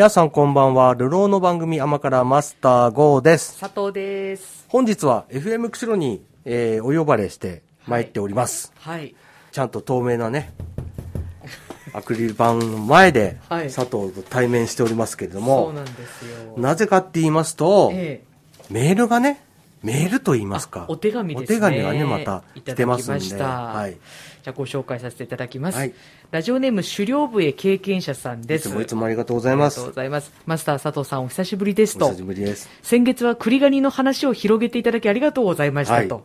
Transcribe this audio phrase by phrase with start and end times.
[0.00, 0.94] えー、皆さんこんばんは。
[0.94, 3.60] 流浪の番組甘からマスター GO です。
[3.60, 4.64] 佐藤です。
[4.68, 8.72] 本日は FM 釧路に、えー、お呼ばれして参っております。
[8.78, 9.14] はい。
[9.52, 10.54] ちゃんと透明なね、
[11.92, 16.54] アクリル板の前ではい佐藤と対面しておりますけれどそうも、なんですよ。
[16.56, 18.22] なぜかって言いますと、え
[18.70, 19.42] メールがね、
[19.82, 20.86] メールと言いますか。
[20.88, 21.58] お手紙ですね。
[21.58, 23.20] お手紙がね、また来てますんで。
[23.20, 23.48] だきました。
[23.48, 23.92] はい。
[23.92, 25.76] じゃあご紹介させていただきます。
[25.76, 25.92] はい
[26.30, 28.68] ラジオネーム狩猟部へ経験者さんです。
[28.68, 29.96] いつもいつもありがとうございますありがとうご。
[29.96, 30.32] ざいます。
[30.46, 32.16] マスター佐藤さんお久しぶりですとお久。
[32.18, 32.68] しぶりです。
[32.82, 36.14] 先月は栗ガニの話を広げていただきありがとうございましたと。
[36.14, 36.24] はい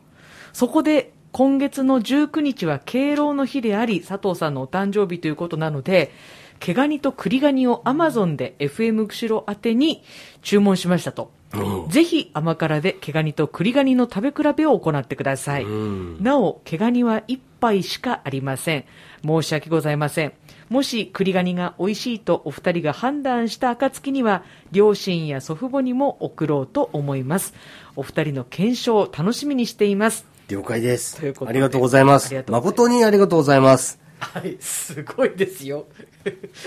[0.53, 6.13] そこで、今月の19日は敬老の日であり、佐藤さんのお誕生日ということなので、
[6.59, 10.01] 毛ガニと栗ガニを Amazon で FM 釧路宛てに
[10.43, 11.31] 注文しましたと。
[11.53, 15.63] うんぜひ甘辛で毛ガニと栗ガニの食べ比べを行ってください。
[15.63, 18.85] うんなお、毛ガニは1杯しかありません。
[19.25, 20.33] 申し訳ございません。
[20.69, 27.53] もし栗ガニが美味しいとお二人が判断した暁には、両親や祖父母にも送ろうと思います。
[27.95, 30.25] お二人の検証を楽しみにしています。
[30.47, 31.45] 了解ですということ。
[31.45, 33.99] でありがとうございます誠にありがとうございます。
[34.19, 35.85] はい、すごいですよ。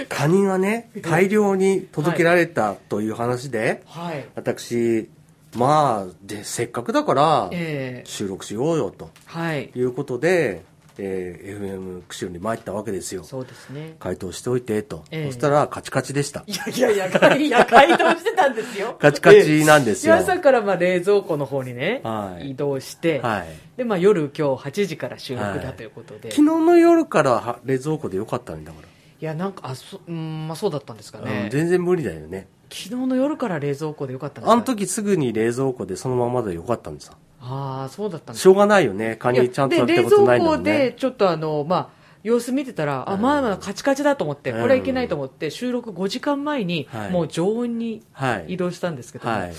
[0.09, 4.27] カニがね、大量に届けられたという話で、はい。
[4.35, 5.09] 私、
[5.57, 9.71] まあ、で、せっかくだから、えー、収録しようよとはい。
[9.75, 10.63] いうことで、
[10.99, 13.23] えー FM 釧路に参ったわけですよ。
[13.25, 13.97] そうですね。
[14.01, 15.05] 回答しておいてと。
[15.11, 16.53] ええそしたら、カチカチでしたい。
[16.55, 18.97] やいやいや、いや、回答してたんですよ。
[19.01, 23.47] カチカチなんですよで朝からまあ冷蔵庫の方にね、はい移動して、はい。
[23.77, 26.31] で、まあ夜今日8時から収録はいだということで。
[26.31, 28.79] 昨日の夜からは冷蔵庫でよかったんだか
[29.21, 31.25] いや、なんか、あ、そ、うん、まあそうだったんですから。
[31.31, 31.43] ね。
[31.45, 32.47] うん全然無理だよね。
[32.71, 34.53] 昨日の夜から冷蔵庫でよかったんですか？
[34.53, 37.15] あの時すぐに冷蔵庫でそのままでよかったんですよ。
[37.41, 39.17] ああ、そうだったんですしょうがないよね。
[39.17, 40.95] カニちゃんとやっで、た冷ことないの蔵庫で。
[40.97, 41.89] ちょっとあの、まあ、
[42.23, 49.53] 様子見てたら、あ、うんまあまあカチカチだと思って、うんこれはいけないと思って、収録5時間前にはい、もう常温にはい移動したんですけども、はい。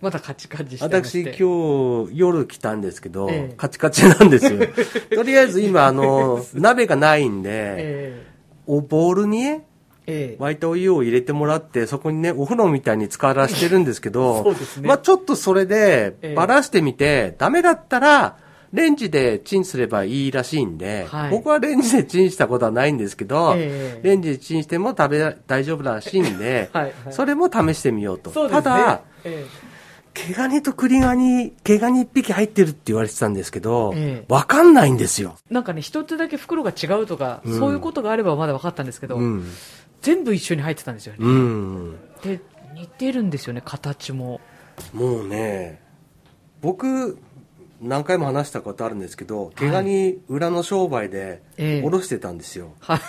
[0.00, 0.84] まだカチカチして。
[0.84, 4.60] 私今日夜来たんですけど、ええカチカチなんですよ。
[5.14, 8.26] とりあえず今あの、鍋がないんで、え
[8.66, 9.66] おボウルにね、
[10.06, 10.36] ええ。
[10.40, 14.88] え沸いたお湯を入れてもらって、そこにね、お風呂みたいに浸からしてるんですけど、 そうですね。
[14.88, 16.34] まあちょっとそれでええ。
[16.34, 18.36] バラしてみて、ダメだったら、
[18.74, 21.30] レンジでチンすればいいらしいんで、はい。
[21.30, 24.06] 僕はレンジでチンしたことはないんですけど、ええ。
[24.06, 26.92] レンジでチンしても食べ、大丈夫らしいんで、 はいはい。
[27.10, 28.30] それも試してみようと。
[28.30, 28.50] そうね。
[28.52, 29.46] ただ、え
[30.14, 34.32] 毛ガニと栗ガニ、毛ガニ一匹入ってるって言われてたんですけど、ええ。
[34.32, 35.36] わかんないんですよ。
[35.50, 37.58] えなんかね、一つだけ袋が違うとか、うん。
[37.58, 39.44] そういうことがあればまだ分かったんですけど、うん。
[40.04, 41.18] 全部一緒に入ってたんですよね。
[41.20, 41.96] うん。
[42.22, 42.40] で、
[42.74, 44.38] 似てるんですよね、形も。
[44.92, 45.80] もうね、
[46.60, 47.18] 僕、
[47.80, 52.74] 何回も話したことあるんですけど、毛ガニ裏の商売で、ええおろしてたんですよ。
[52.80, 53.00] はい。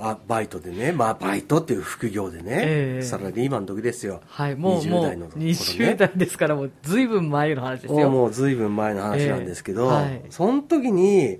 [0.00, 0.92] あバイトでね。
[0.92, 2.62] まあ、バイトっていう副業でね。
[2.64, 4.20] ええサラリーマンの時ですよ。
[4.28, 8.00] はい、もう、20もう代の頃ね20代ですから、もう、ずいぶん前の話ですよ。
[8.00, 11.38] もうもうずいぶん前の話なんですけど、ええはいその時に、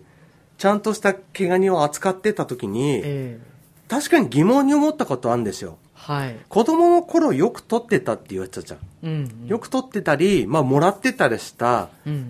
[0.56, 3.57] ちゃんとした毛ガニを扱ってた時に、ええ
[3.88, 5.78] 確かに疑問に思ったことあるんですよ。
[5.94, 6.36] はい。
[6.48, 8.80] 子供の頃よく撮ってたって言われてたじゃん。
[9.02, 9.46] うん、うん。
[9.46, 11.88] よく撮ってたり、まあ、もらってたりした、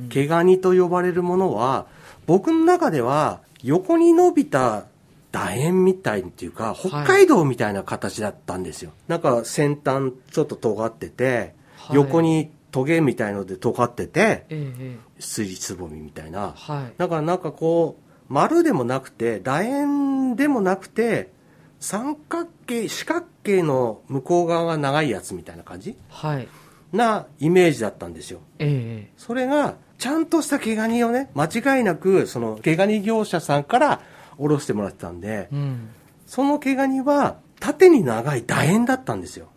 [0.08, 1.86] 毛ガニと呼ばれるものは、
[2.26, 4.84] 僕の中では、横に伸びた
[5.32, 8.92] 楕円みたいっていうか、北海道みたいな形だったんですよ。
[9.08, 14.44] なんか先端ちょっと尖ってて、はい横にトゲみたいので尖ってて、
[15.18, 16.52] すりつぼみみたいな。
[16.54, 16.92] はい。
[16.98, 21.30] だからなんかこう、丸でもなくて、楕円でもなくて、
[21.80, 25.96] 三角形、四角形の向こう側が長いやつみたいな感じ？
[26.08, 26.48] はい。
[26.92, 28.40] なイメージだったんですよ。
[28.58, 34.00] ええそれが、ちゃんとした毛ガニをね、間違いなく、その毛ガニ業者さんから
[34.38, 35.90] おろしてもらってたんで、うん。
[36.26, 39.48] その毛ガニは縦に長い楕円だったんですよ。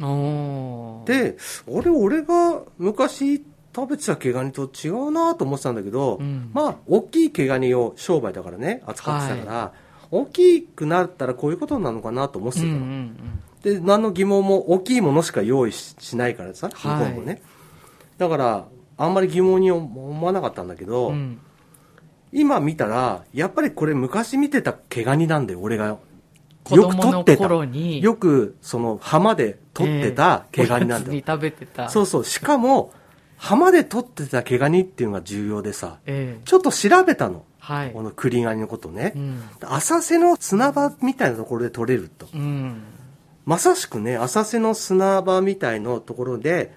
[0.00, 1.36] おー、で、
[1.66, 3.44] 俺、俺が昔
[3.74, 9.72] 食べてた毛ガニと違うなと思ってたんだけど、うんまあ、大きい毛ガニを商売だからね、扱ってたから、
[10.12, 12.72] 大きくなったらこういうことなのかなと思ってたの。
[12.72, 13.42] うんうんうん。
[13.62, 17.42] で、何の疑問も大きいものしか用意ししないからさ、向はいこうもね。
[18.18, 18.66] だから、
[18.98, 21.40] あんまり疑問に思わなかったんだけど、うん
[22.32, 25.98] 今見たら、やっぱりこれ昔見てた毛ガニなんだよ、俺が。
[26.64, 27.46] 子よく供の撮ってた。
[27.46, 31.12] よく、その、浜で撮ってた毛ガニなんだよ。
[31.12, 31.90] おやつに食べてた。
[31.90, 32.24] そうそう。
[32.24, 32.92] しかも、
[33.36, 37.44] 浜で撮ってた毛ガニっていうのが重要でさ、ええちょっと調べたの。
[37.62, 38.02] はいこ。
[38.02, 39.18] の栗ガニのことねう。
[39.20, 39.40] ん。
[39.62, 42.26] 浅瀬の砂場みたいなところで撮れると。
[42.34, 42.82] うん。
[43.46, 46.74] まさしくね、浅瀬の砂場みたいなところで、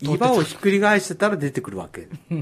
[0.00, 2.08] 岩をひっくり返してたら出てくるわけ。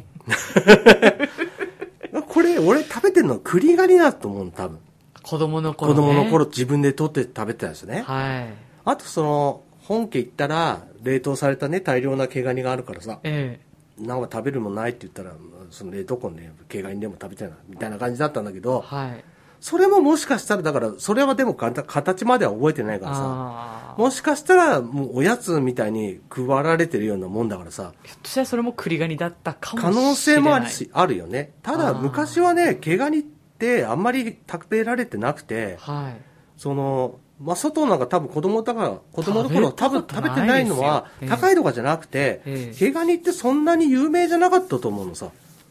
[2.29, 4.79] これ、俺食べてるのは栗ガニだと思うの、多分。
[5.23, 6.07] 子供の頃、子ね。
[6.09, 8.03] 供の頃自分で取って食べてたんですね。
[8.07, 8.55] はい。
[8.85, 13.61] あとその、本家行ったら、冷凍されたね、大量な毛ガニがあるからさ、え
[13.99, 15.33] なんか食べるもんないって言ったら、
[15.71, 19.25] その冷凍庫にね、毛ガニでも食べたいな、みたいな感じだったんだけえど、はい。
[19.61, 23.95] それももしかしたら、だから、それはでもかた形までは覚えてないからさ。
[23.97, 30.05] もしかしたら、もうおやつみたいに配られてるようなもんだからさ、ひょっとしたらそれも栗ガニだったかもしれ可ない。
[30.11, 31.53] 能性もあるし、あるよね。
[31.63, 36.21] ただ、昔はね、毛ガニってあんまり食べられてなくて、はい。
[36.61, 45.31] その、まあ、外なんか多分子供だから、子供の頃多分食べてないのは高いとかじゃなくてええ、毛ガニってそんなに有名じゃなかったと思うのさ。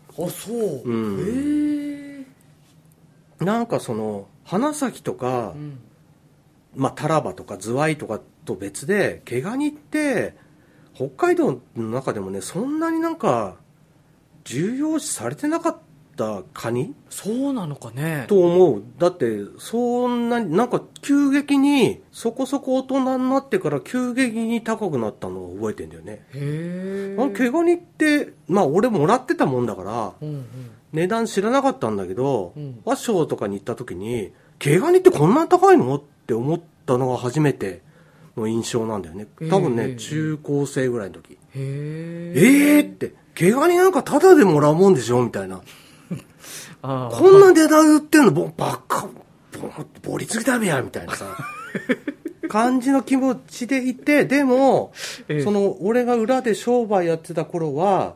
[0.09, 0.81] あ、そう。
[0.83, 2.25] うんへ
[3.41, 3.43] え。
[3.45, 5.79] なんかその、花咲とかう、ん。
[6.75, 10.35] まあ、タラバとかズワイとかと別で、毛ガニって、
[10.95, 13.55] 北海道の中でもね、そんなになんか、
[14.43, 15.81] 重要視されてなかった
[16.53, 18.25] カニそうなのかね。
[18.27, 18.83] と思う。
[18.99, 26.25] だって、そんなに、なんか急激に、そこそこ大人になってから急激に高くなったのを覚えてんだよね。
[26.33, 27.15] へえ。
[27.17, 30.45] あの毛ガニって、まあ俺もらってたもんだから、うんうん。
[30.93, 35.95] 値段知らなかったんだけど、うん和尚とかに行った時に、毛ガニってこんなに高いの？
[35.95, 37.81] って思ったのが初めて
[38.37, 39.25] の印象なんだよね。
[39.49, 41.33] 多分ね、中高生ぐらいの時。
[41.33, 42.33] へえ。
[42.35, 45.23] ええー、って、毛ガニなんかタダでもらうもんでしょ？
[45.23, 45.61] みたいな。
[46.83, 49.07] こんな値段売ってんの、ぼばっか、
[50.03, 51.25] ぼぼりつぎだべや、みたいなさ、
[52.49, 54.91] 感じの気持ちでいて、でも、
[55.29, 58.15] ええその、俺が裏で商売やってた頃は、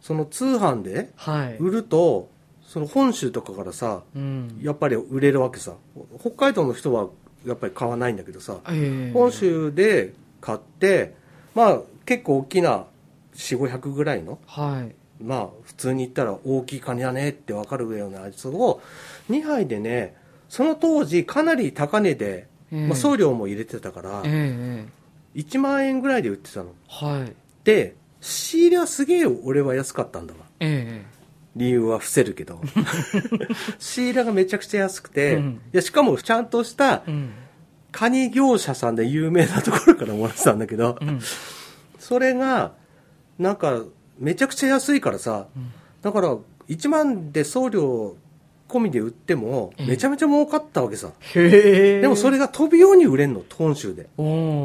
[0.00, 1.10] その通販で。
[1.58, 2.28] 売ると、
[2.62, 4.58] その本州とかからさ、うん。
[4.62, 5.72] やっぱり売れるわけさ。
[6.20, 7.08] 北海道の人は
[7.46, 11.14] やっぱり買わないんだけどさ、え本州で買って、
[11.54, 12.86] まあ結構大きな
[13.34, 14.94] 4、500ぐらいのはい。
[15.22, 18.82] まあ普通に言ったら大きいカニだねって分かるようなやつを
[19.30, 20.16] 2杯でね
[20.48, 22.86] その当時かなり高値で、ええ。
[22.86, 24.86] まあ、送料も入れてたからえ
[25.34, 26.72] え1万円ぐらいで売ってたの。
[26.88, 27.32] はい。
[27.64, 30.40] で仕入れはすげえ俺は安かったんだわ。
[30.60, 31.04] え
[31.56, 32.60] 理由は伏せるけど。
[33.78, 35.60] 仕入れがめちゃくちゃ安くて、うん。
[35.72, 37.30] いやしかもちゃんとしたえうん。
[37.92, 41.20] カニ業者さんで有名なところからもらってたんだけど、うん。
[41.98, 42.72] それが
[43.38, 43.84] なんか
[44.18, 45.72] めちゃくちゃ安いからさ、うん
[46.02, 46.36] だから
[46.68, 48.14] 1万で送料
[48.68, 49.86] 込みで売ってもええ。
[49.86, 52.00] めちゃめちゃ儲かったわけさ、へえ。
[52.02, 54.08] でもそれが飛ぶように売れんの本州で。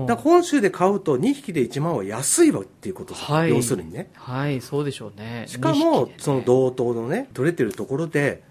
[0.06, 3.52] だ本州で買うと2匹で1万は安いわっていうことさ、はい。
[3.52, 4.10] 要するにね。
[4.16, 5.46] はい、そうでしょうね。
[5.48, 5.92] しか二匹でね。
[5.92, 8.44] もその同等のね取れてるところで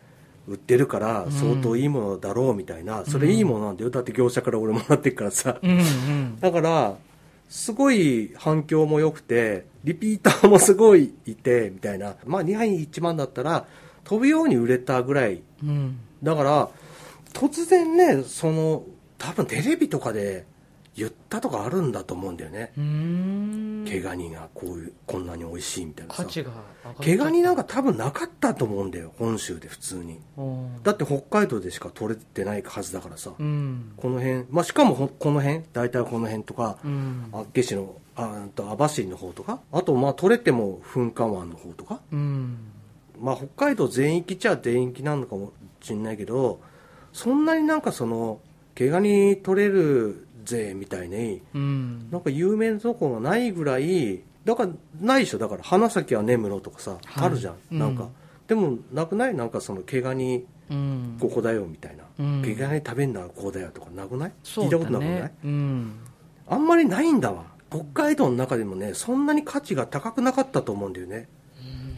[0.46, 1.32] 売ってるからうん。
[1.32, 3.90] 相当いいものだろうみたいな、それいいものなんだよ。
[3.90, 6.40] だって業者から俺もらってるからさ、うんうん。
[6.40, 6.96] だから、
[7.48, 12.16] すごい反響も良くて、リピーターもすごいいて、みたいな。
[12.26, 13.66] まあ2杯1万だったら、
[14.04, 15.42] 飛ぶように売れたぐらい。
[15.62, 15.98] うん。
[16.22, 16.68] だから、
[17.32, 18.84] 突然ね、その、
[19.16, 20.46] 多分テレビとかで
[20.98, 22.72] 言ったとかあるんだと思うんだよね。
[23.86, 26.28] 毛ガニがこういう、こんなに美味しいみたいなさ価。
[26.30, 26.50] 値が
[27.00, 30.20] 毛ガニなんか多分なかったと思うんだよ、本州で普通に。
[30.82, 33.32] だって北海道でしか取れてないはずだからさ。
[33.38, 33.92] うん。
[33.96, 37.28] この辺、まあしかもほこの辺、大体この辺とか、うん。
[37.32, 42.58] 厚岸のあうんと網走の方とかあとまあ取れても噴火湾の方とかうん。
[43.20, 46.60] まあ北海道全域っちゃ全域なのかもしんないけど
[47.12, 48.40] そんなになんかその
[48.74, 52.10] 毛ガニ取れるぜみたいにうん。
[52.10, 55.38] なんか有名なとこがないぐらいだからないでしょ。
[55.38, 57.26] だから花咲は根室とかさ、はい。
[57.26, 57.56] あるじゃん。
[57.72, 57.78] うん。
[57.78, 58.08] なんか、
[58.46, 59.34] でもなくない？
[59.34, 61.16] なんかその毛ガニうん。
[61.20, 62.42] ここだよみたいな、うん。
[62.42, 64.32] 毛ガニ食べんならこうだよとかなくない？
[64.42, 65.20] そう聞いたことだなくない？
[65.20, 65.34] ね。
[65.44, 65.92] うん。
[66.48, 67.44] あんまりないんだわ。
[67.70, 71.28] 北海道の中でもねそんなに価値が高くなかったと思うんだよね。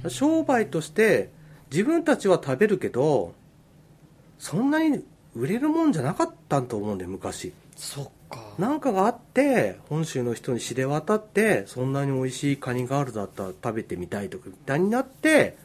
[0.09, 1.31] 商売として
[1.71, 3.35] 自分たちは食べるけど
[4.39, 5.05] そんなに
[5.37, 7.53] 売れるもんじゃなかったと思うんだよ昔。
[7.77, 8.11] そっか。
[8.59, 15.57] なんかがあって本州の人に知れ渡ってそんなに美味しいカニがあるだったら食べてみたいとかみたいになって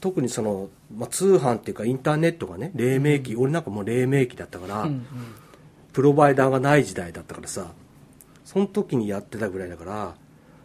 [0.00, 5.06] 特にその、まあ、通販っていうかインターネットがね黎明期、俺なんかもう黎明期だったから、うん
[5.92, 7.66] プロバイダーがない時代だったからさ
[8.44, 10.14] その時にやってたぐらいだから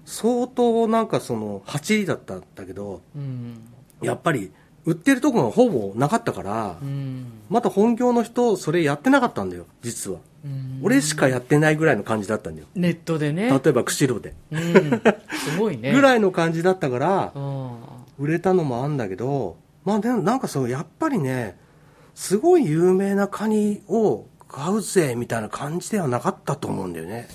[0.06, 3.60] 相当なんかその走りだったんだけどうん。
[4.02, 4.52] やっぱり
[4.86, 7.26] 売ってるとこがほぼなかったからうん。
[7.50, 10.37] また本業の人それやってなかったんだよ実はうん。
[10.82, 13.50] 俺しかやってないぐらいの感じだったんだよネットでね。
[13.50, 15.02] 例えば釧路でうん。
[15.38, 15.92] すごいね。
[15.96, 17.80] ぐらいの感じだったからあ
[18.20, 21.58] 売れたのもあんだけどまあでもなんかそうやっぱりね
[22.16, 27.28] すごい有名なカニを買うぜみたいな感じではなかったと思うんだよね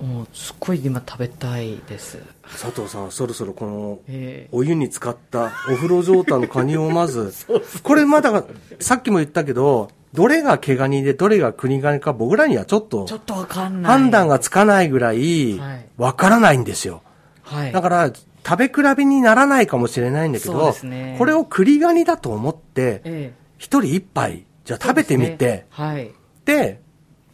[0.00, 0.04] あ。
[0.04, 2.18] もう、すっごい今食べたいです。
[2.44, 7.32] 佐藤さんそろそろこのええお湯に浸かったお風呂状態のカニをまず
[7.82, 8.44] これまだ
[8.80, 13.92] さっきも言ったけどどれが毛ガニでどれがクニガニか僕らにはちょっとちょっとわかんない。
[13.92, 17.02] 判断がつかないぐらいはいわからないんですよ。
[17.42, 17.72] はい。
[17.72, 18.12] だから、
[18.46, 26.10] 食べ比べにならないかもしれないんだけど、ねこれを栗ガニだと思って、え一人一杯、じゃあ食べてみてね、はい。
[26.44, 26.80] で、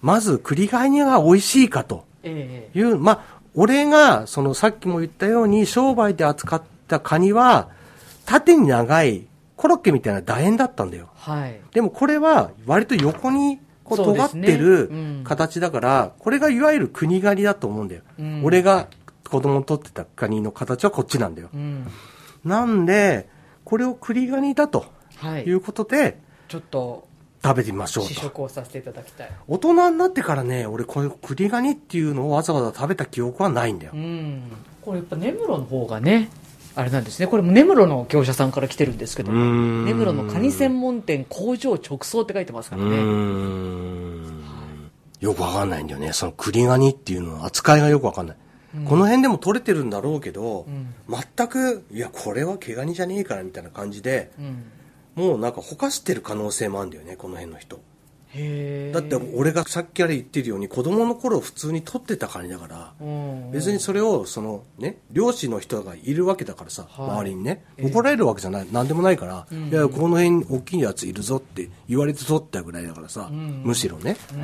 [0.03, 7.69] まず栗ガニが美味しいかとええいう、まあ、俺が、そのさっきも言ったように、商売で扱ったカニは、
[8.27, 11.09] 縦に長いコロッケみたいな楕円だったんだよ。
[11.15, 11.61] はい。
[11.73, 18.03] でもこれは割と横にこう尖ってるうん形だから、これがいわゆる国狩りだと思うんだよ。
[18.19, 18.89] うん俺が
[19.29, 21.49] 子供にとってたカニの形はこっちなんだよ。
[21.53, 21.87] うん。
[22.45, 23.29] なんで、
[23.65, 24.87] これを栗ガニだと
[25.17, 25.53] はいい。
[25.53, 27.07] うことでちょっと、
[27.43, 28.21] 食べてみましょう試と。
[28.23, 29.31] 食をさせていただきたい。
[29.49, 33.97] 大人になってからね、俺こういう栗ガニっていうのをわざわざ食べた記憶はないんだよう。
[33.99, 34.43] ん。
[34.83, 36.29] これやっぱ根室の方がね、
[36.77, 37.27] あれなんですね。
[37.27, 42.97] これも根室の業者さんから来てるんですけど、うーん根室のカニ専門店工場直送って書いてますからね。
[42.99, 44.43] ん。
[45.21, 46.13] よくわかんないんだよね。
[46.13, 48.37] その栗ガニっていうのは扱いがよくわかんない。
[48.85, 54.65] この辺でも取れてるんだろうけど、うん全く、いや、これは毛ガニじゃねえからみたいな感じで、うん。
[55.15, 57.81] もうなんかほかしてる可能性もあるんだよね、この辺の人。
[58.93, 67.11] だって俺がさっきから言ってるように子供の頃普通に取ってたカニだから、うん、別にそれをそのね漁師の人がいるわけだからさ、はい。
[67.11, 67.65] 周りにね。
[67.77, 68.69] ええ怒られるわけじゃない。
[68.71, 69.69] 何でもないから、うん。
[69.69, 74.17] いやこの辺に大きいやついるぞって言われて取ったぐらいだからさ、うんむしろね。
[74.33, 74.43] うん。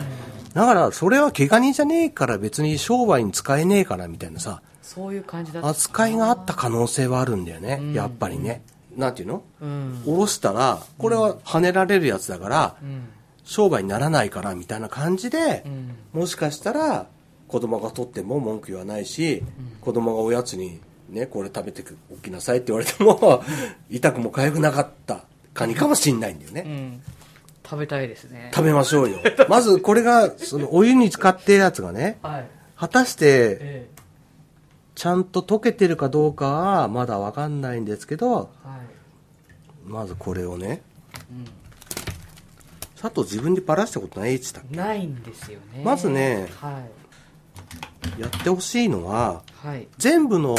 [0.54, 5.66] だからそれは毛ガニじゃねえから別に商売に使えねえからみたいなさそういう感じだ。
[5.66, 7.92] 扱いがあった可能性はあるんだよね、うん。
[7.92, 8.62] やっぱりね。
[8.96, 9.42] なんていうの？
[9.62, 10.02] うん。
[10.06, 13.08] おろしたらこれは跳ねられるやつだから、うん。
[13.44, 16.20] 商売にならないからみたいな感じで、うん。
[16.20, 17.06] もしかしたら
[17.48, 19.42] 子供が取っても文句言わないし、
[19.80, 20.80] 子供がおやつに
[21.10, 23.42] ねこれ食べておきなさいって言われても
[23.90, 27.02] 痛くも痒くなかったカニかもしんないんだよね、うん。
[27.64, 28.50] 食べたいですね。
[28.54, 29.18] 食べましょうよ
[29.48, 32.46] まずこれがそのお湯に使ってるやつがねはい。
[32.76, 33.88] 果たしてえ
[34.94, 38.80] ちゃんと溶けてるかどうかはまだわかんないんですけどえはい。
[39.84, 40.82] まずこれをね
[41.30, 41.44] うん。
[43.02, 45.82] 佐藤自分でばらしたことないって言ってないんですよね。
[45.84, 48.10] まずねはい。
[48.16, 49.88] たやってほしいのははい。
[49.98, 50.56] 全部の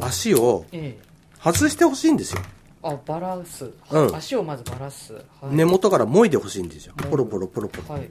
[0.00, 1.04] 足をええ
[1.42, 2.42] 外してほしいんですよ
[2.82, 3.72] あ、バラす。
[3.90, 5.14] うん足をまずバラす。
[5.14, 5.24] はい。
[5.54, 6.94] 根元からもいでほしいんですよ。
[7.10, 7.94] ポロポロポロポロ。
[7.94, 8.10] はい。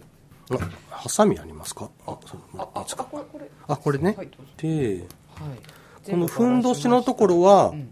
[0.52, 0.58] あ、
[0.90, 1.90] ハサミありますか？
[2.08, 3.50] あ、そうあ、あ、あ、これ、これ。
[3.68, 4.16] あ、これね。
[4.18, 4.30] はい。
[4.58, 6.10] で、はい。
[6.10, 7.90] このふんどしのところは、うん。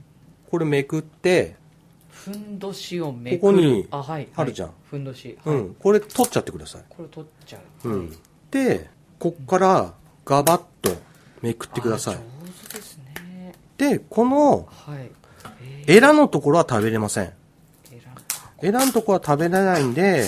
[0.49, 1.55] これめくって、
[2.23, 3.39] ふんどしをめくる。
[3.39, 4.27] ここにあ、はい。
[4.35, 5.37] あるじゃんはいふんどし。
[5.45, 5.55] はい。
[5.55, 6.83] うん、これ取っちゃってください。
[6.89, 7.87] これ取っちゃう。
[7.89, 8.17] はいうん。
[8.51, 9.93] で、こっから
[10.25, 10.91] ガバッと
[11.41, 12.17] めくってくださいあ。
[12.17, 12.23] 上
[12.69, 13.53] 手ですね。
[13.77, 15.09] で、このはい。
[15.87, 17.33] えエラのところは食べれません。
[18.61, 20.25] エラのところは食べれないんで、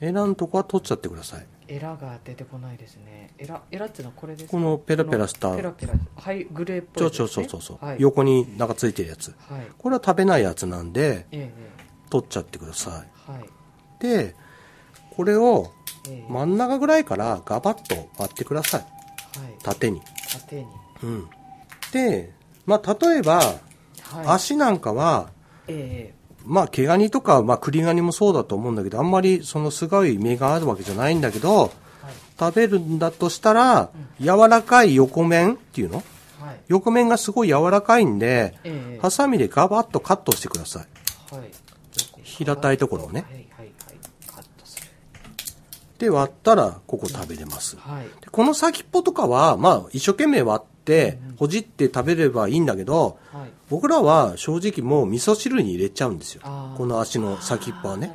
[0.00, 1.46] エラのところは取っちゃってください。
[1.68, 3.30] エラが出てこないですね。
[3.38, 4.50] エラ、エラっていうのはこれですか？
[4.52, 5.94] このペラペラしたペラペラ。
[6.16, 7.14] はい、グレーっぽいそう。
[7.14, 7.96] そうそうそうそう、はい。
[8.00, 9.34] 横になんかついてるやつ。
[9.48, 9.66] はい。
[9.76, 11.70] これは食べないやつなんで、ええ
[12.10, 13.08] 取っちゃってください。
[14.02, 14.28] ええはい。
[14.28, 14.34] で、
[15.14, 15.70] これを
[16.08, 18.80] ええ真ん中ぐらいからガバッと割ってください。
[18.80, 18.88] はい。
[19.62, 20.00] 縦に。
[20.32, 20.66] 縦に。
[21.02, 21.28] うん。
[21.92, 22.32] で、
[22.64, 23.58] まあ、例えば、はい。
[24.26, 25.30] 足なんかは、
[25.66, 26.14] え
[26.48, 31.70] まあ、毛ガニとか、まあ、栗ガニもそうだと思うんだけど、あんまりそのすごい目があるわけじゃないんだけど。
[32.40, 33.90] 食べるんだとしたら、
[34.20, 36.04] 柔らかい横面っていうの？
[36.38, 36.60] はい。
[36.68, 41.34] 横面がすごい柔らかいんで、ええハサミでガバッとカットしてください。
[41.34, 41.50] はい。
[42.22, 43.72] 平たいところをねはいはいはい。
[44.28, 44.86] カットする。
[45.98, 47.76] で、割ったら、ここ食べれます。
[47.76, 48.04] はい。
[48.04, 50.77] でこの先っぽとかは、まあ、一生懸命割って、
[51.36, 53.50] ほじって食べればいいんだけど、はい。
[53.68, 56.42] 僕らは正直もう味噌汁に入れちゃうんですよ
[56.78, 58.14] この足の先っぽはね。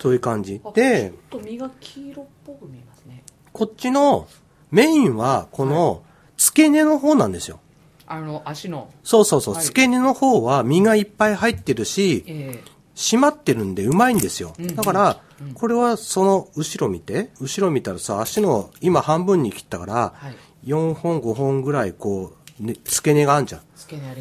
[0.00, 0.72] そういう感じあ。
[0.72, 3.22] で、ちょっと身が黄色っぽく見えますね。
[3.52, 4.28] こっちの
[4.70, 6.02] メインは、この
[6.36, 7.60] 付け根の方なんですよ。
[8.06, 9.54] あの、足の、そうそうそう。
[9.54, 12.62] はい付け根の方は身がいっぱい入ってるし、え
[12.94, 14.54] 締まってるんでうまいんですよ。
[14.58, 15.20] うんだから、
[15.54, 20.36] これはその後ろ見て、後ろ見たらさ、足の今半分に切ったからえ、はい。
[20.64, 23.62] 4本5本ぐらいこう、ね、付け根があるじゃん。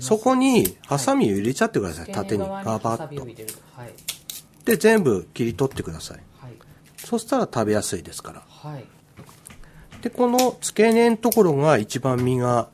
[0.01, 2.05] そこにハサミを入れちゃってください。
[2.05, 3.21] 付け縦にガバッと。
[3.75, 3.93] はい。
[4.65, 6.17] で、全部切り取ってください。
[6.39, 6.53] はい。
[6.97, 8.43] そしたら食べやすいですから。
[8.47, 8.85] はい。
[10.01, 12.69] で、この付け根のところが一番身が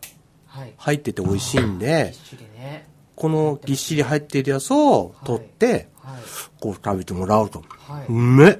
[0.53, 0.73] はい。
[0.77, 2.13] 入ってて美味しいんで、
[2.55, 2.87] ね。
[3.15, 6.21] このぎっしり入っているやつを取って、はい。
[6.59, 7.63] こう食べてもらうと。
[7.79, 8.05] はい。
[8.07, 8.57] うめっ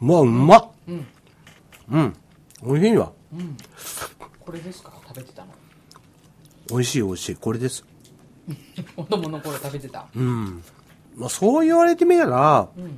[0.00, 1.06] うまうまっうん。
[1.90, 2.16] うん。
[2.64, 3.12] 美味しいわ。
[3.32, 3.56] うん。
[4.40, 4.92] これですか？
[5.08, 5.48] 食べてたの？
[6.68, 7.36] 美味しい美味しい。
[7.36, 7.84] これです。
[8.96, 10.06] 子供の頃食べてた？
[10.14, 10.62] うん。
[11.16, 12.92] まあそう言われてみたら、うんうん。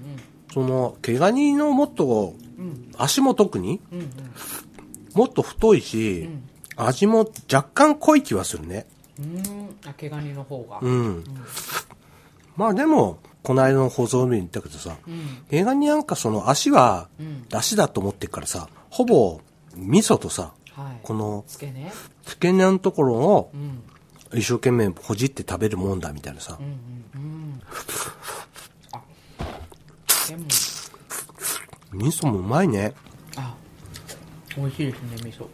[0.52, 4.10] その、毛ガニのもっと、うん足も特に、うんうん
[5.14, 6.28] もっと太いし、
[6.76, 8.86] 味も若干濃い気はするね。
[9.18, 11.24] うーんあ毛ガニの方がうん。
[12.56, 19.40] まあでも、この間の放送で言ったけどさ、うん毛ガニなんかその足はうん、出汁だと思ってるからさ、ほぼ、
[19.76, 21.00] 味噌とさ、はい。
[21.02, 21.92] この、つけね。
[22.24, 23.82] 付け根のところをうん。
[24.36, 26.58] 一生懸命ほじって食べるもんだみたいなさ。
[26.58, 26.66] うん。
[26.66, 26.72] うん
[27.14, 27.62] うん。
[28.92, 29.02] あ
[30.28, 30.44] でも。
[31.92, 32.94] 味噌もうまいね。
[33.36, 33.54] あ
[34.56, 35.46] 美味しいですね味噌。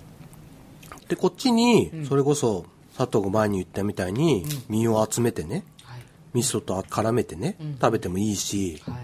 [1.08, 2.06] で、こっちにう、ん。
[2.06, 2.64] それこそ、
[2.96, 6.00] 佐藤が前に言ったみたいに、身を集めてね、はい。
[6.34, 7.74] 味噌と絡めてね、うん。
[7.74, 8.96] 食べてもいいし、はい。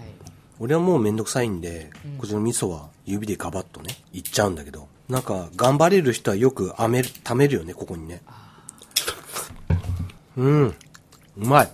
[0.59, 2.17] 俺はもうめんどくさいんで、うん。
[2.17, 8.21] こっちの味噌は指でガバッとね、いっちゃうんだけど、なんか、頑張れる人はよくあめる、溜めるよね、ここにね。
[10.35, 10.65] うん。
[10.67, 10.75] う
[11.35, 11.71] まい。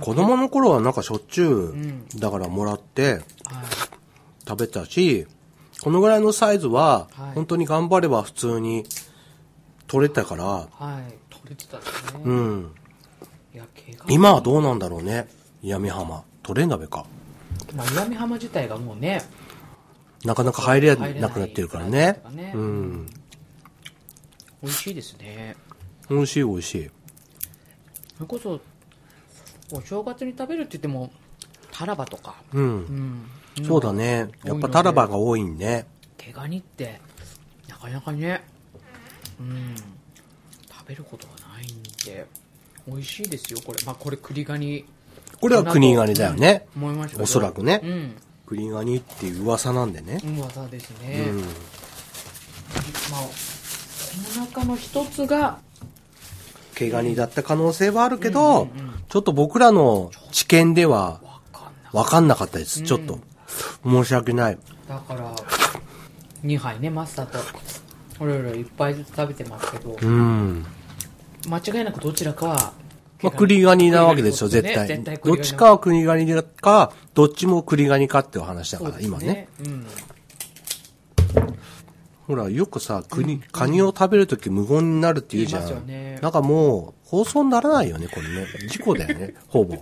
[0.00, 3.22] 子供の頃はなんかしょっちゅう、んだからもらってはい
[4.48, 5.26] 食べたし、
[5.82, 8.84] このぐらいのサイズは、はい本当に頑張れば普通に
[9.86, 11.82] 取れたから、はい取れてたね、
[12.24, 12.72] うん。
[14.08, 15.28] 今はどうなんだろうね。
[15.62, 16.22] 闇浜。
[16.42, 17.04] 取れ鍋か。
[17.74, 19.22] まあ岩見浜自体がもうね
[20.24, 22.52] なかなか入れなくなってるからねとかね。
[22.54, 23.06] うん。
[24.62, 25.56] 美味しいですね
[26.10, 26.90] 美味しい美味しい。
[28.16, 28.60] それこそ
[29.72, 31.10] お正月に食べるって言っても
[31.72, 32.64] タラバとかうん。
[32.64, 34.28] うんそうだね。
[34.44, 35.86] やっぱタラバが多いんね。
[36.16, 37.00] 毛ガニって
[37.68, 38.42] なかなかね
[39.40, 39.74] うん
[40.70, 42.26] 食べることがないんで
[42.86, 44.84] 美味しいですよこれまあこれ栗ガニ
[45.40, 46.66] これは国ガニだよね。
[46.76, 48.16] うん思いましたおそらくねうん
[48.50, 50.20] 栗ガニっていう噂なんでね。
[50.24, 51.36] 噂ですうね、ん。
[51.38, 51.46] まあ
[53.32, 55.58] その中の一つが
[56.74, 62.82] 毛ガニだった可能性はあるけど、うんうんうんちょっと僕らの知見ではわかんない分かんなかったです。
[62.82, 63.18] ちょっと。
[63.84, 64.58] 申し訳ない。
[64.88, 65.34] だから
[66.44, 67.38] 2杯ねマスターと
[68.20, 70.64] おろおろいっぱいずつ食べてますけどうん。
[71.48, 72.72] 間違いなくどちらかは
[73.22, 75.18] まあ、栗ガニなわけですよ、栗絶対。
[75.24, 79.48] どっちかは栗ガニか、どっちも栗ガニかっていう話だから、そうです今ね。
[79.64, 79.86] うん
[82.26, 85.86] ほら、よくさ、国、カニを食べるとき無言になるって言うじゃん。
[85.86, 88.46] ねなんかもう、放送にならないよね、これね。
[88.68, 89.74] 事故だよね、ほぼ。
[89.74, 89.78] い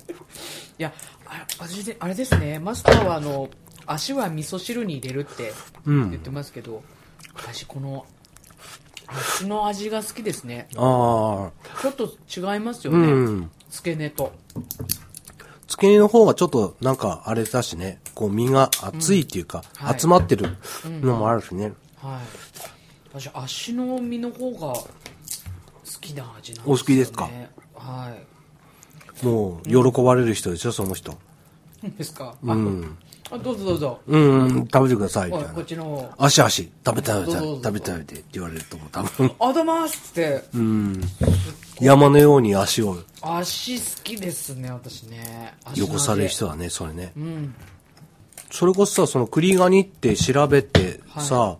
[0.78, 0.94] や
[1.26, 3.50] あ私であれですねマスターはあの
[3.86, 5.52] 足は味噌汁に入れるって
[5.84, 6.82] うん言ってますけど、
[7.34, 8.06] 私この
[9.08, 10.68] 足の味が好きですね。
[10.76, 12.06] ああ、ちょっと
[12.54, 13.50] 違いますようね、ん。
[13.70, 14.32] 付け根と。
[15.66, 19.86] 付け根の方がちょっと、なんか、あれだしね、こう、身が厚いっていうか、うん。
[19.86, 20.00] はい。
[20.00, 21.72] 集まってるのもあるしね。
[22.02, 22.20] は
[23.14, 23.20] い。
[23.20, 24.86] 私足の身の方が好
[26.00, 27.30] きな味なんですよ、ね、お好きですか？
[27.74, 28.16] は
[29.22, 29.24] い。
[29.24, 31.16] もう、喜ばれる人でしょ、その人。
[31.96, 32.98] ですか、うん。
[33.30, 35.46] ああどうぞどうぞ、うん、うん食べてください、みたいな。
[35.48, 35.64] はいこっ。
[35.64, 39.32] ちの足足、食べて食べて食べて食べてって言われると思う、多分。
[39.38, 40.44] 「あざます」って。
[40.54, 41.00] うん。
[41.80, 42.96] 山のように足を。
[43.20, 45.54] 足好きですね私ね。
[45.64, 47.12] 足の味汚される人だね、それね。
[47.16, 47.54] うん。
[48.50, 51.56] それこそさ、その栗ガニって調べてさ、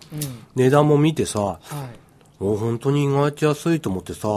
[0.56, 1.62] 値段も見てさ、はい。
[2.40, 4.28] お本当に意外と安いと思ってさ、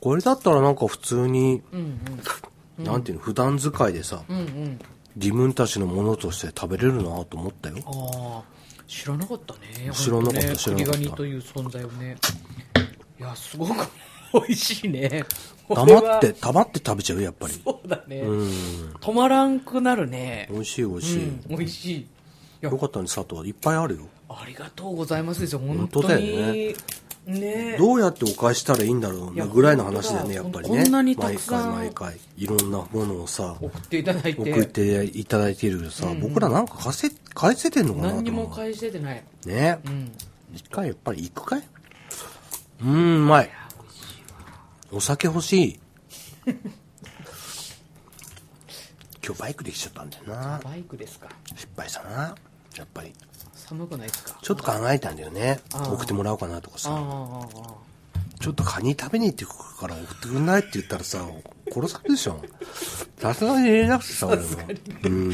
[0.00, 2.00] これだったらなんか普通に、うん
[2.78, 4.78] なんていうの、普段使いでさ、うんうんうん
[5.20, 7.76] 自分たちのものとして食べれるなと思ったよ。
[7.86, 8.42] ああ
[8.88, 12.16] 知らなかったね知らなかったね知らなかった栗ガニという存在をね
[13.20, 13.86] いやすごく
[14.32, 15.24] 美味しいね
[15.68, 17.54] 黙って、黙って食べちゃうやっぱり。
[17.64, 18.50] そうだね、うん。
[19.00, 21.22] 止まらんくなるね美味しい美味しい。
[21.22, 22.06] うん、美味しい
[22.60, 23.48] よかったね、佐藤。
[23.48, 24.08] いっぱいあるよ。
[24.28, 26.74] ありがとうございますですよ本本当に当だよね
[27.26, 30.82] ねどうやってお返ししたらいいんだろういやね、ぐらいの話だよね、やっぱりね。
[30.82, 32.20] こんなにた毎くさん回毎回。
[32.36, 40.12] いろんなものをさ、送っていただいて送っていただいているけどさ、うんうん僕らなんか返せ、返せてんのかな何にも返しててないねうん
[40.54, 41.62] 一回やっぱり行くかい？
[42.82, 43.50] うーん、うまい。
[44.90, 45.80] お酒欲しい。
[49.24, 50.60] 今日バイクで来ちゃったんだよな。
[50.64, 52.34] バイクですか失敗したな。
[52.76, 53.12] やっぱり。
[53.70, 54.36] 寒くないですか？
[54.42, 55.60] ちょっと考えたんだよね。
[55.72, 56.90] 送ってもらおうかなとかさ。
[58.40, 60.60] ちょっとカニ食べに行ってくるから送ってくんない？
[60.60, 61.24] って言ったらさ、
[61.72, 62.42] 殺されるでしょ。
[63.18, 64.44] さすがに入れなくてさ、俺も。
[65.04, 65.32] うん。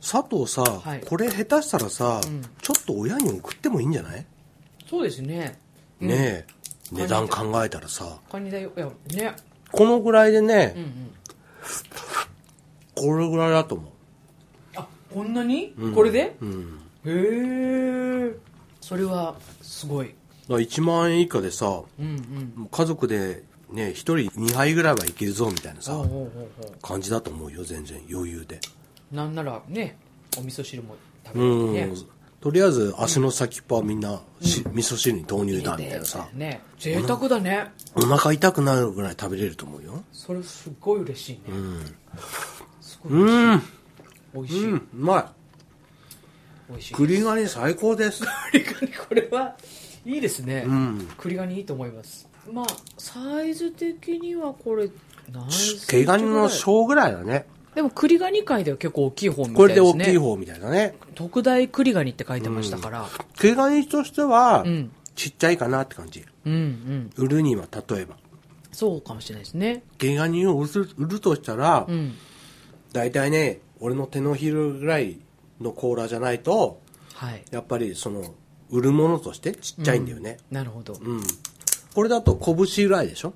[0.00, 1.00] 佐藤さ、はい。
[1.02, 2.22] これ下手したらさ、ん。
[2.60, 4.26] ちょっと親に送ってもいいんじゃない、
[4.90, 5.60] そうですね。
[6.00, 6.08] うん。
[6.08, 6.46] ねえ。
[6.90, 9.36] 値段考えたらさ、カニだよいやね。
[9.70, 11.12] このぐらいでね、うんうん。
[12.94, 13.90] これぐらいだと思あ
[15.12, 15.86] こんなに、う。
[15.86, 15.94] うん。
[15.94, 16.36] これで？
[16.40, 16.80] うん。
[17.04, 18.36] へえ。
[18.80, 20.06] それはすごい。
[20.08, 20.14] だか
[20.54, 22.08] ら1万円以下でさ、うんう
[22.62, 22.68] ん。
[22.70, 26.00] 家族でね、一人2杯ぐらいはいけるぞみたいなさ
[26.82, 28.60] 感じだと思うよ、全然余裕で。
[29.12, 29.98] うなんならね
[30.38, 31.74] お味噌汁も食べうん。
[31.74, 31.96] れてね
[32.40, 37.72] とりあえず足の先っぽはみんなし、味噌汁に投入だみたいなさ、ね贅沢だね。
[37.96, 40.04] お腹痛くなるぐらい食べれると思うよ。
[40.12, 41.40] それすっごい嬉しいね、
[42.80, 43.12] すごい。
[43.14, 43.62] うん。
[44.36, 45.24] 美味しい、うん、うまい。
[46.68, 48.24] 美味しい栗ガニ最高です。
[48.52, 49.56] 栗ガニこれは
[50.04, 51.08] いいですね、うん。
[51.16, 52.66] 栗ガニいいと思いますまあ
[52.98, 54.88] サイズ的にはこれ
[55.32, 55.48] 何
[55.88, 57.46] 毛ガニの小ぐらいだね。
[57.74, 60.94] でも栗ガニ界では結構大きい方みたこれいでねです大きい方みたいだね。
[61.14, 63.06] 特大栗ガニって書いてましたから、
[63.38, 66.24] 毛ガニとしてはうん、ちっちゃいかなって感じ。
[66.44, 68.16] うん、うん売るには例えば。
[68.72, 72.14] そうかもしれないですね毛ガニを売る売るとしたらう、ん
[72.92, 75.18] 大体ね、俺の手のひらぐらい
[75.60, 76.80] の甲羅じゃないと、
[77.14, 77.42] はい。
[77.50, 78.34] やっぱりその、
[78.70, 80.38] 売るものとしてちっちゃいんだよね。
[80.50, 81.22] なるほど、うん。
[81.94, 83.32] これだと拳ぐらいでしょ？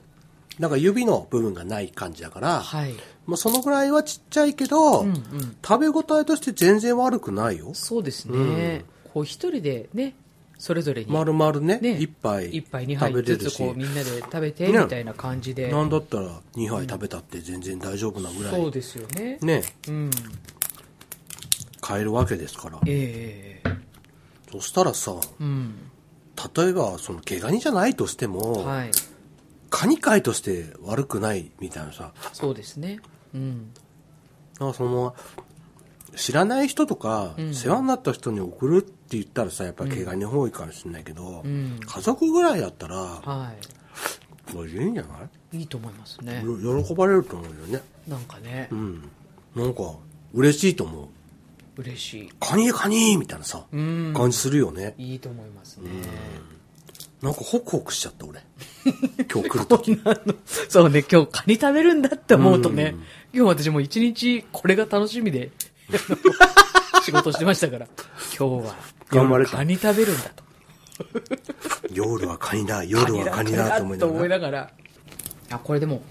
[0.59, 2.93] だから指の部分がない感じだから、はい。
[3.27, 5.57] まあ、そのぐらいはちっちゃいけど、うんうん。
[5.67, 7.71] 食べ応えとして全然悪くないよ。
[7.75, 10.15] そうですね、こう一人でね
[10.61, 11.11] それぞれに。
[11.11, 11.99] 丸々ね、ね。
[11.99, 14.79] 一杯一杯二食杯ずつこう、みんなで食べてね。
[14.79, 19.39] みたいな感じで、なんだったら2杯食べたって全然大丈夫なぐらい、そうですよね。
[19.41, 20.11] ね、うん。
[21.81, 22.79] 買えるわけですから。
[22.87, 23.71] ええ
[24.53, 25.75] そしたらさ、うん。
[26.55, 28.91] 例えばその毛ガニじゃないとしても、はい。
[29.71, 33.01] カニ界として悪くないみたいなさ、そうですね。
[33.35, 33.71] うん。
[34.75, 35.15] その、
[36.17, 37.55] 知らない人とか、うん。
[37.55, 41.79] 世話になった人に送るって言ったらさ、やっぱり毛ガニの方がいいかもしれないけど、うん。
[41.85, 43.53] 家族ぐらいだったら、は
[44.53, 45.09] これいいんじゃな
[45.53, 45.57] い？
[45.57, 46.43] いいいと思いますね。
[46.45, 47.83] よ喜ばれると思うよね。
[48.09, 48.69] なんかね。
[48.71, 49.09] うん。
[49.55, 49.83] なんか、
[50.33, 51.03] 嬉しいと思
[51.77, 51.81] う。
[51.81, 52.29] 嬉しい。
[52.41, 54.13] カニカニみたいなさ、うん。
[54.17, 54.95] 感じするよね。
[54.99, 55.89] いいと思いますね。
[57.23, 58.41] なんかホクホクしちゃった、俺。
[59.33, 59.99] 今日来るとき。
[60.69, 62.95] そうね今日カニ食べるんだって思うとね。
[63.35, 65.51] 今日私もう一日これが楽しみで
[67.05, 67.87] 仕事してましたから。
[68.39, 68.75] 今日は
[69.09, 69.53] 頑張れた。
[69.59, 70.45] カニ食べるんだと。
[71.93, 74.39] 夜はカニだ、夜はカニだと思いなと思いがら。
[74.39, 74.71] ながら。
[75.51, 76.03] あこれでも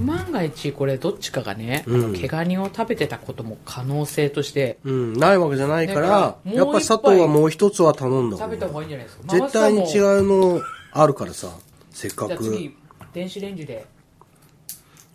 [0.00, 2.12] 万が一これどっちかがね、うん。
[2.14, 9.24] 毛ガニを食べてたことも可能性としてうん、ないわけじゃないから、やっぱ佐藤はもう一つは頼んだ食べた方がいいんじゃないですか。
[9.28, 11.48] 絶対に違ううのあるからさ、
[11.90, 12.42] せっかく。
[12.42, 12.76] 次
[13.12, 13.86] 電子レンジで。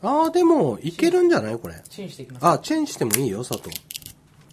[0.04, 1.58] ああ、でも、いけるんじゃない？
[1.58, 1.76] これ。
[1.90, 2.46] チンしていきます。
[2.46, 3.76] あ、チェンジしてもいいよ、佐藤。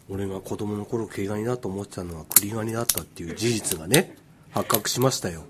[0.08, 4.16] 俺が子供の頃毛ガニだと思ってたのは栗ガニだったっていう事実がね、
[4.50, 5.44] 発覚しましたよ。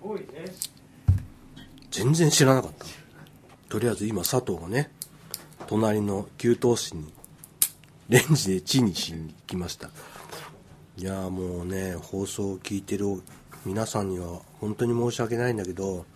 [1.90, 2.86] 全然知らなかった。
[3.68, 4.90] とりあえず今佐藤がね、
[5.66, 7.12] 隣の給湯室に、
[8.08, 9.90] レンジでチンにしに来ました。
[10.96, 13.06] いやもうね、放送を聞いてる
[13.64, 16.06] 皆さんには本当に申し訳ないんだけど、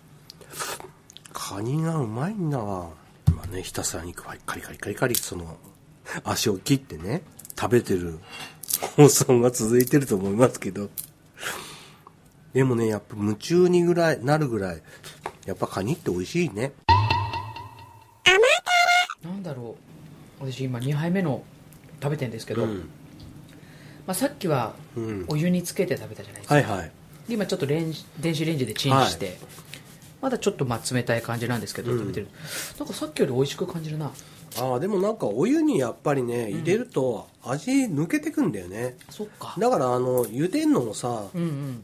[1.32, 2.90] カニがうまいんだわ。
[3.26, 5.56] 今ね、ひたすらにカリカリカリカリ、その、
[6.24, 7.22] 足を切ってね、
[7.58, 8.20] 食べてる
[8.96, 10.90] 放送が続いてると思いますけど、
[12.52, 14.82] でもね、やっぱ夢中にぐらい、なるぐらい、
[15.44, 16.72] やっぱカニって美味しいね。
[19.24, 19.76] なんだろ
[20.40, 20.50] う。
[20.50, 21.42] 私今2杯目の
[22.00, 22.88] 食べてんですけど、うん。
[24.06, 25.24] まあ、さっきはうん。
[25.28, 26.92] お湯につけて食べたじゃないですか、はいはい。
[27.26, 29.36] で今ちょっとレンジ電子レンジでチンして、
[30.22, 31.98] まだちょっとまあ冷たい感じなんですけど、うん。
[31.98, 32.28] 食べてる。
[32.78, 34.12] なんかさっきより美味しく感じるな
[34.60, 38.96] ああ、でもなんかお湯にやっぱりね、入れると味抜けてくんだよね。
[39.10, 39.54] そっか。
[39.58, 41.82] だからあの、茹でんのもさ、うんうん。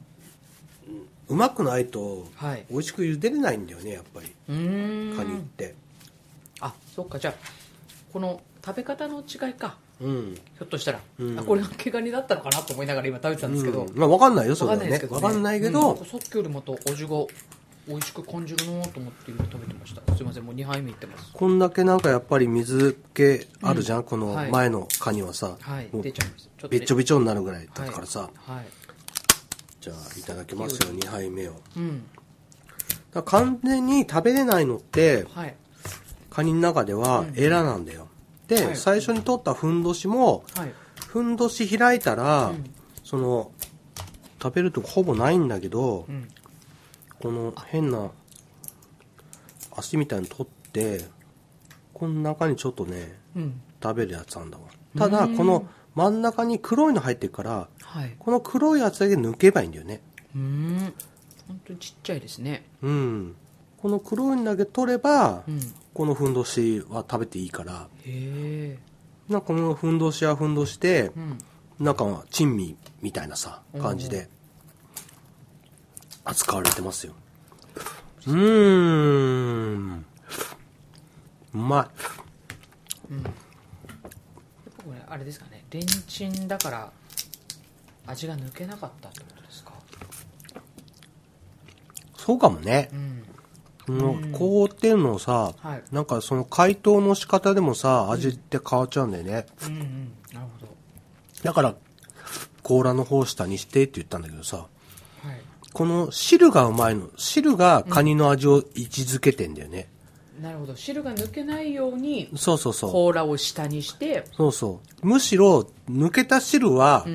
[1.29, 2.65] うまくないと、はい。
[2.71, 4.33] 美味しく茹でれないんだよね、やっぱり。
[4.49, 5.17] うーん。
[5.17, 5.75] カニって。
[6.61, 7.19] あそっか。
[7.19, 7.35] じゃあ
[8.13, 9.77] この食べ方の違いか。
[10.01, 10.35] うん。
[10.35, 11.39] ひょっとしたら、うん。
[11.39, 13.97] あこれが毛ガニだったのかなと思いながら今食べてたんですけど、うん。
[13.97, 14.91] まあわかんないよ、そわれはね。
[14.91, 15.73] かんないですけど、わかんないけうん。
[15.73, 17.09] ど、さっきよりまた味が
[17.87, 20.17] 美味しく感じるなと思って今食べてました。
[20.17, 21.31] すいませんもう2杯目いってます。
[21.33, 24.51] こんだけなんかやっぱり水気あるじゃん、このはい。
[24.51, 25.57] 前のカニはさ。
[25.61, 25.89] はい。
[25.93, 26.49] もう出ちゃいます。
[26.59, 28.31] ちょっちょべべちょになるぐらいだからさ。
[28.35, 28.65] はい。
[29.81, 31.61] じゃあ、いただきますよ、2杯目を。
[31.77, 32.05] うん。
[33.13, 35.55] ら完全に食べれないのって、はい。
[36.31, 38.09] カニの中ではエラなんだよ。
[38.49, 38.77] で、はい。
[38.77, 40.73] 最初に取ったふんどしも、はい。
[41.09, 42.65] ふんどし開いたら、うん。
[43.05, 43.53] その、
[44.43, 46.29] 食べるとこほぼないんだけど、うん
[47.25, 48.11] この変な
[49.75, 51.07] 足みたいに取って、
[51.95, 53.63] この中にちょっとね、うん。
[53.83, 54.65] 食べるやつなんだわ。
[54.99, 58.15] ただ、この真ん中に黒いの入ってるから、はい。
[58.19, 60.03] この黒いやつだけ抜けばいいんだよね。
[60.35, 60.95] うーん。
[61.49, 62.67] 本当にちっちゃいですね。
[62.83, 63.35] うん。
[63.79, 65.61] この黒いのだけ取れば、うん。
[65.95, 68.79] このふんどしは食べていいから、へえ。
[69.31, 71.39] なんかこのふんどしはふんどしで、うん。
[71.81, 74.29] なんか珍味みたいなさ、感じで、
[76.25, 77.13] 扱われてますよ。
[78.27, 80.05] うーん。
[81.55, 81.91] うま
[84.85, 85.65] これあれですかね。
[85.71, 86.93] レンチンだから
[88.07, 89.73] 味が抜けなかったってことですか？
[89.73, 89.75] い
[92.17, 92.91] そうかもね。
[92.93, 93.25] うん。
[93.87, 95.83] その凍ってんのさ、はい。
[95.93, 100.13] なんかその解凍の仕方でもさ味って変わっちゃうんだよね、うんうん。
[100.33, 100.67] なるほ
[101.43, 101.75] だから
[102.63, 104.67] 甲羅の方下にしてって言ったんだけどさ
[105.75, 107.11] この汁がうまいの。
[107.17, 109.89] 汁がカニの味を位置づけてんだよね、
[110.41, 110.77] なるほど。
[110.77, 112.93] 汁が抜けないようにそうそうそう。
[112.93, 114.25] 甲羅を下にして。
[114.37, 115.07] そうそう。
[115.07, 117.13] むしろ抜けた汁はうん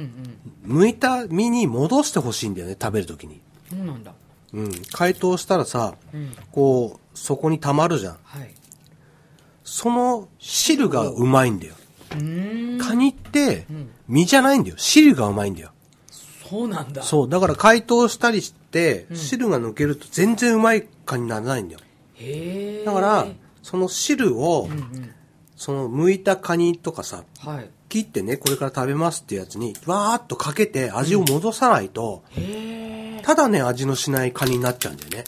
[0.67, 0.79] うん。
[0.81, 3.39] 剥いた身に戻してほしいんだよね食べるときに。
[3.69, 4.13] そうなんだ。
[4.53, 4.71] うん。
[4.91, 6.35] 解凍したらさうん。
[6.51, 8.17] こうそこに溜まるじゃん。
[8.23, 8.53] はい。
[9.63, 11.75] その汁がうまいんだよ。
[12.09, 13.89] カニってうん。
[14.07, 14.75] 身じゃないんだよ。
[14.77, 15.71] 汁がうまいんだよ
[16.49, 17.03] そうなんだ。
[17.03, 21.79] そうだから解凍したりして汁が抜けると全然うまいカニにならないんだよ。
[22.15, 23.27] へえだから
[23.61, 25.13] その汁をうんうん。
[25.55, 27.69] その剥いたカニとかさはい。
[27.89, 35.23] 切ってねこれから食べますってやつにわーっとかけて味を戻さないと、へえただね味のしないカニになっちゃうんだよね。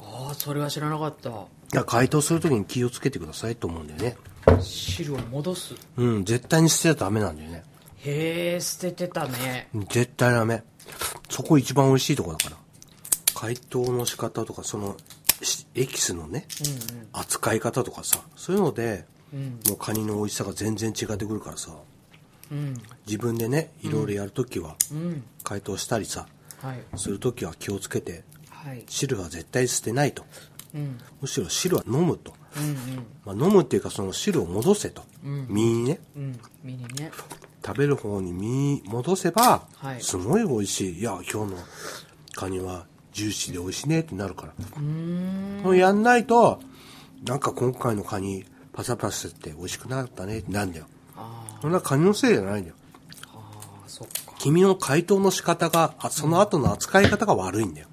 [0.00, 1.30] ああそれは知らなかった。
[1.30, 4.16] だから解凍するときに気をつけてくださいと思うんだよね。
[4.60, 5.74] 汁を戻す。
[5.96, 7.62] うん絶対に捨てちゃダメなんだよね
[8.04, 9.68] へえ捨ててたね。
[9.90, 10.62] 絶対ダメ。
[11.30, 12.56] そこ一番美味しいとこだから。
[13.34, 14.96] 解凍の仕方とかその
[15.42, 16.46] しエキスのね
[16.92, 19.60] うん扱い方とかさそういうのでうん。
[19.68, 21.70] もうカニの美味しさが全然違ってくるからさ。
[22.50, 22.74] うん。
[23.06, 25.24] 自分でねいろいろやるときはうん。
[25.44, 26.26] 解凍したりさ
[26.60, 26.80] はい。
[26.96, 28.84] するときは気をつけてはい。
[28.88, 30.24] 汁は絶対捨てないと。
[30.74, 30.98] うん。
[31.20, 35.46] むしろ汁は飲むと、うんまあ、飲むっていうかその汁を戻せと、うん。
[35.48, 36.00] 身にね。
[36.16, 36.40] うんうん。
[36.62, 37.10] 身にね
[37.64, 40.00] 食べる方に身戻せば、はい。
[40.00, 40.98] すごい美味しい。
[41.00, 41.58] いや今日の
[42.34, 44.52] カニはジューシーで美味しいねってなるから、
[45.70, 46.60] うやんないと
[47.24, 50.86] なんか今回のカニパサパサって美味しくなかったねってなんだよ。
[51.60, 52.76] そんなカニのせいじゃないんだよ。
[53.34, 54.32] あーそっか。
[54.38, 57.86] 君の解凍の仕方があその後の扱い方が悪いんだよ。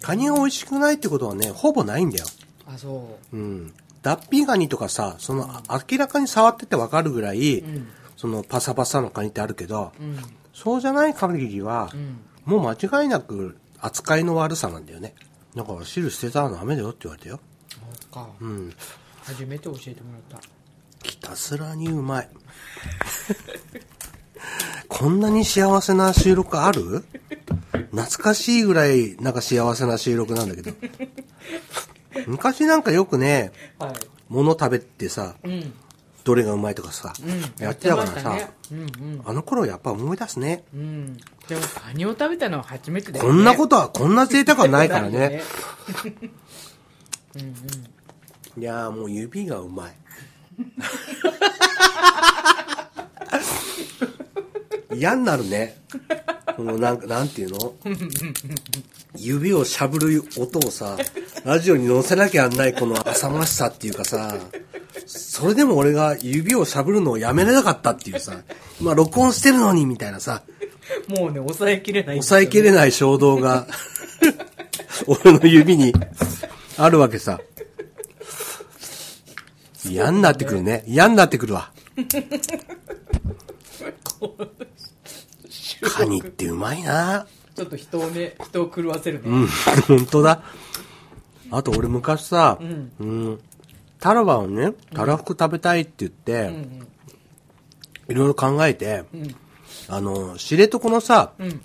[0.00, 2.26] カニが美味しくないってことはねほぼないんだよ。
[2.66, 3.36] あそう。
[3.36, 3.72] ん。
[4.02, 7.88] 脱皮ガニとかさそのあ明らかに触っててわかるぐらい、ううん
[8.22, 10.16] そのパサパサのカニってあるけど、うん。
[10.54, 12.20] そうじゃない限りは、うん。
[12.44, 15.12] もう間違いなく扱いの悪さなんだよね。
[15.56, 17.40] だから汁捨てたらダメだよって言われたよ。
[17.68, 17.78] そ
[18.10, 18.28] うか。
[18.40, 18.72] うん。
[19.24, 20.48] 初めて教えてもらった。
[21.02, 22.28] ひたすらにうまい。
[24.86, 27.02] こんなに幸せな収録ある？
[27.90, 30.70] 懐かしいぐらいなんか幸せな収録なんだけど。
[32.28, 33.94] 昔なんかよくねはい。
[34.28, 35.74] 物食べてさうん
[36.24, 38.50] どれがうまいとかさ、うんやってたからさ、ね。
[38.70, 39.22] うんうん。
[39.24, 40.64] あの頃やっぱ思い出すね。
[40.72, 41.16] うん。
[41.16, 43.30] でもカニを食べたのは初めてだよね。
[43.30, 45.42] こんなことはこんな贅沢はないからね。
[47.34, 47.42] うん
[48.56, 48.62] うん。
[48.62, 49.92] いやーもう指がうまい
[54.94, 55.76] 嫌になるね。
[56.56, 57.74] このなんかなんていうの？
[59.16, 60.96] 指をしゃぶる音をさ
[61.44, 64.34] ラジオに載せなきゃやんないこの浅ましさっていうかさ
[65.06, 68.40] それでも俺が指をしゃぶるのをやめれなかったっていうさ
[68.80, 70.42] 今録音してるのにみたいなさ
[71.08, 72.16] もうね抑えきれない。
[72.16, 73.66] 抑えきれいない衝動が
[75.06, 75.92] 俺の指に
[76.78, 77.40] あるわけさ。
[79.84, 80.84] 嫌になってくるね。
[80.86, 81.72] 嫌になってくるわ
[85.82, 87.26] カニってうまいな。
[87.54, 89.28] ちょっと人をね人を狂わせるね。
[89.28, 89.46] うん
[89.86, 90.42] 本当だ。
[91.50, 92.90] あと俺昔さ、ん。
[92.98, 93.40] うん、
[94.00, 96.88] タラバをねたらふく食べたいって言って、うん。
[98.08, 99.06] いろいろ考えて、ん。
[99.88, 101.60] あの知床のさ、うん。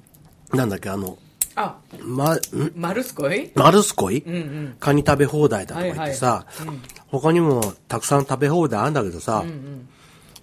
[0.53, 1.17] なんだっけあの
[1.55, 2.39] あまん？
[2.75, 4.75] マルスコイマルスコイ、うんうん。
[4.79, 6.75] カニ食べ放題だとか言ってさ、はいはい。
[6.75, 6.81] うん。
[7.07, 9.89] 他にもたくさん食べ放題あるんだけどさ、うんうん。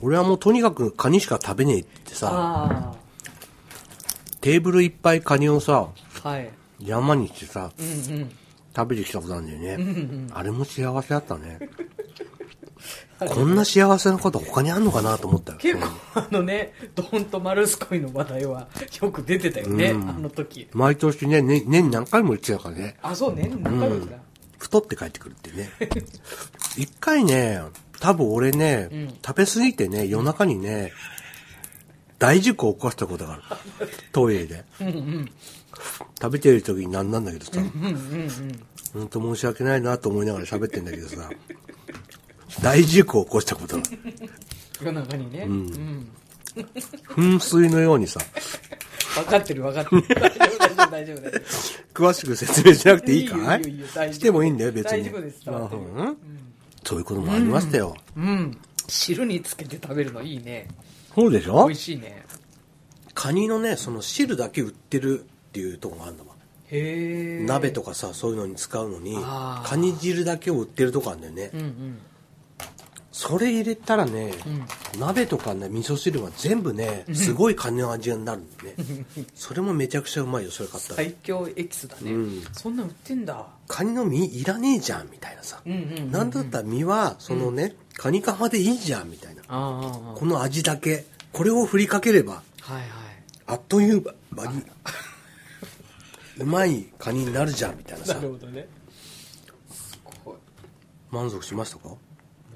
[0.01, 2.95] 俺はもうとにかくカニしか食べねえってさ、あ
[4.45, 5.89] テーブルいっぱいカニをさ、
[6.23, 6.51] あはい。
[6.79, 8.31] 山にしてさ、うんうん。
[8.77, 10.29] 食べてきたことあるんだよね。
[10.35, 11.59] あれも幸せだったね。
[13.27, 15.59] こんな幸せなこと他にあんのかなと思ったよ。
[15.59, 18.69] 結構あのねドンとマルスコイの話題は
[19.01, 20.69] よく出てたよね、あの時。
[20.75, 24.19] 毎年ね、ね年に何回も言ってたからね、あそうね何回も言ってた、
[24.59, 25.71] 太って帰ってくるってね。
[26.77, 27.63] 一回ね、
[27.99, 29.15] 多分俺ね、ん。
[29.25, 30.93] 食べ過ぎてね、夜中にね、
[32.19, 33.43] 大事故を起こしたことがある。
[34.13, 34.65] トイレで。
[34.81, 35.31] うんうん
[36.23, 37.65] 食べてる時になんなんだけどさ、うん
[39.03, 41.29] うん申し訳ないなと思いながら喋ってんだけどさ、
[42.63, 43.99] 大事故を起こしたことがある。
[44.81, 46.09] 夜中にね、うん
[47.09, 48.21] 噴水のようにさ、
[49.17, 51.19] 分かってる分かってる大丈夫大丈夫
[51.93, 54.15] 詳しく説明しなくていいかい？
[54.15, 55.03] してもいいんだよ、別に。
[55.03, 55.41] 大丈夫です
[56.85, 57.97] そういうこともありましたよ。
[58.17, 58.57] うん。
[58.87, 60.69] 汁につけて食べるのいいね。
[61.15, 61.67] そうでしょ？
[61.67, 62.25] 美味しいね。
[63.15, 65.23] カニのね、その汁だけ売ってるっ
[65.53, 66.31] ていうとこがあるんだわ。
[66.71, 67.45] へえ。
[67.47, 69.17] 鍋とかさ、そういうのに使うのに
[69.65, 71.51] カニ汁だけを売ってるとこあるんだよね。
[71.55, 71.99] うんうん。
[73.17, 74.35] それ入れたらね、
[74.95, 75.01] うん。
[75.01, 79.05] 鍋とかね、味噌汁が全部ね、すごいカニの味になるんだよね。
[79.37, 80.97] それもめちゃくちゃうまいよ、それ買ったら。
[80.97, 82.11] 最強エキスだね。
[82.11, 83.47] うんそんなん売ってんだ。
[83.69, 85.61] カニの身いらねえじゃん、みたいなさ。
[85.65, 89.43] うんうんうんうんなんだったら身は、そのね、カニカマでいいじゃん、みたいな。
[89.45, 92.85] この味だけ、これを振りかければ、はいはい。
[93.47, 94.61] あっという間に、
[96.39, 98.15] うまいカニになるじゃん、みたいなさ。
[98.15, 98.67] ほどね。
[99.71, 100.35] すごい。
[101.13, 101.95] 満足しましたか？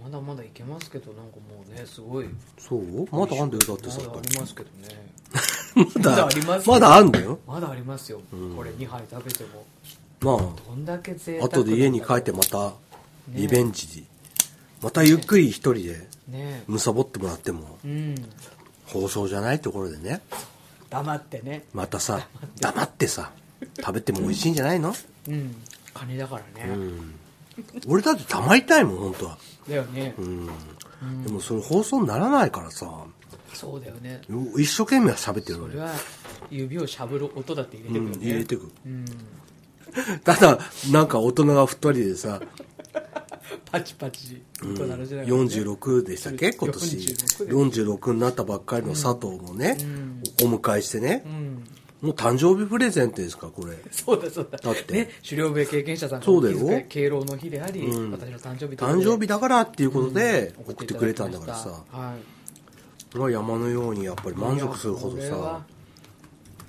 [0.03, 2.27] まだまだいけますけど、なんかもうね、すごい。
[2.59, 3.07] そう？
[3.11, 3.99] まだあんだよ、だってさ。
[4.01, 4.89] まだありますけどね。
[6.05, 7.39] ままだありますまだあんだよ？
[7.47, 8.21] まだありますよ。
[8.57, 9.65] これ2杯食べても。
[10.21, 12.73] まどんだけ贅あ、沢後で家に帰ってまた、
[13.29, 14.05] リベンジ
[14.83, 18.15] またゆっくり一人で、ねむさぼってもらっても、うん。
[18.87, 20.23] 放送じゃないところでね、
[20.91, 21.65] 黙ってね。
[21.75, 22.27] またさ、
[22.61, 23.33] 黙ってさ、
[23.81, 24.95] 食べても美味しいんじゃないの？
[25.29, 25.55] うん。
[25.95, 26.71] カニだからね。
[26.73, 27.15] うん。
[27.87, 29.39] 俺だってたまりたいもん、本当は。
[29.69, 30.15] だよね。
[30.19, 30.47] うん。
[31.25, 32.91] でもそれ放送にならないからさ、
[33.55, 34.21] そうだよね。
[34.57, 35.73] 一生懸命喋ってるのね。
[35.73, 35.93] それは
[36.51, 38.27] 指をしゃぶる音だって入れてうん、くるよね。
[38.27, 38.71] 入れてく。
[38.87, 39.05] うん。
[40.25, 40.59] ただ、
[40.93, 42.41] なんか大人が二人でさ、
[43.71, 44.43] パチパチ。
[44.63, 46.53] うんね46でしたっけ？
[46.53, 51.48] 今年46です46になったばっかりの佐藤もね、んお迎えしてねう、ん。
[52.01, 54.59] もう誕生日プレゼントですかこれそうだそうだ。
[54.59, 61.75] だってね、狩猟笛経験者さんそうだよ敬老の日であり、うん私の誕生日誕生日だからっていうことでうん送ってくれたんだからさ送
[63.19, 65.63] ってい山のようにやっぱり満足するほどさ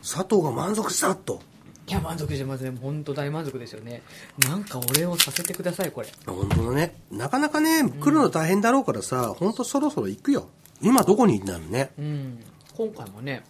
[0.01, 1.41] 佐藤が満足したと
[1.87, 2.77] いや、満足してますね。
[2.79, 4.03] 本当大満足ですよね。
[4.47, 6.07] なんかお礼をさせてください、これ。
[6.27, 10.49] 本当だねなかなかね来るの大変だろうからさ本当そろそろ行くよ
[10.83, 12.43] 今どこにいるんだろうねうん。
[12.77, 13.43] 今回もね、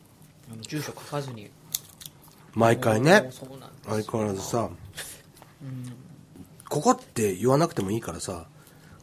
[0.62, 1.52] 住所書かずに。
[2.54, 3.30] 毎回ね
[3.86, 4.70] 相変わらずさ、
[6.70, 8.46] ここって言わなくてもいいからさ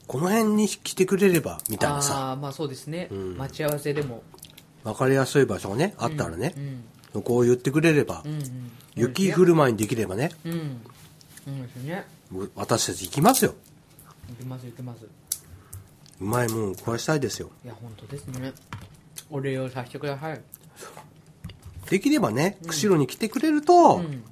[0.06, 3.08] この辺に来てくれればみたいなさああ、まあそうですね。
[3.12, 4.22] ん待ち合わせでも。
[4.84, 6.84] 分かりやすい場所がねあったらねう、ん。
[7.12, 8.70] そこを言ってくれれば、うんうん。
[8.94, 10.80] 雪降る前にできればねうん。
[11.48, 12.04] うんですね。
[12.54, 13.54] 私たち行きますよ
[14.28, 15.04] 行きます行きます。
[16.20, 18.52] うまいもん食わしたいですよいや、本当ですね。
[19.28, 20.40] お礼をさせてください。
[21.88, 24.24] できればね釧路に来てくれると、うん。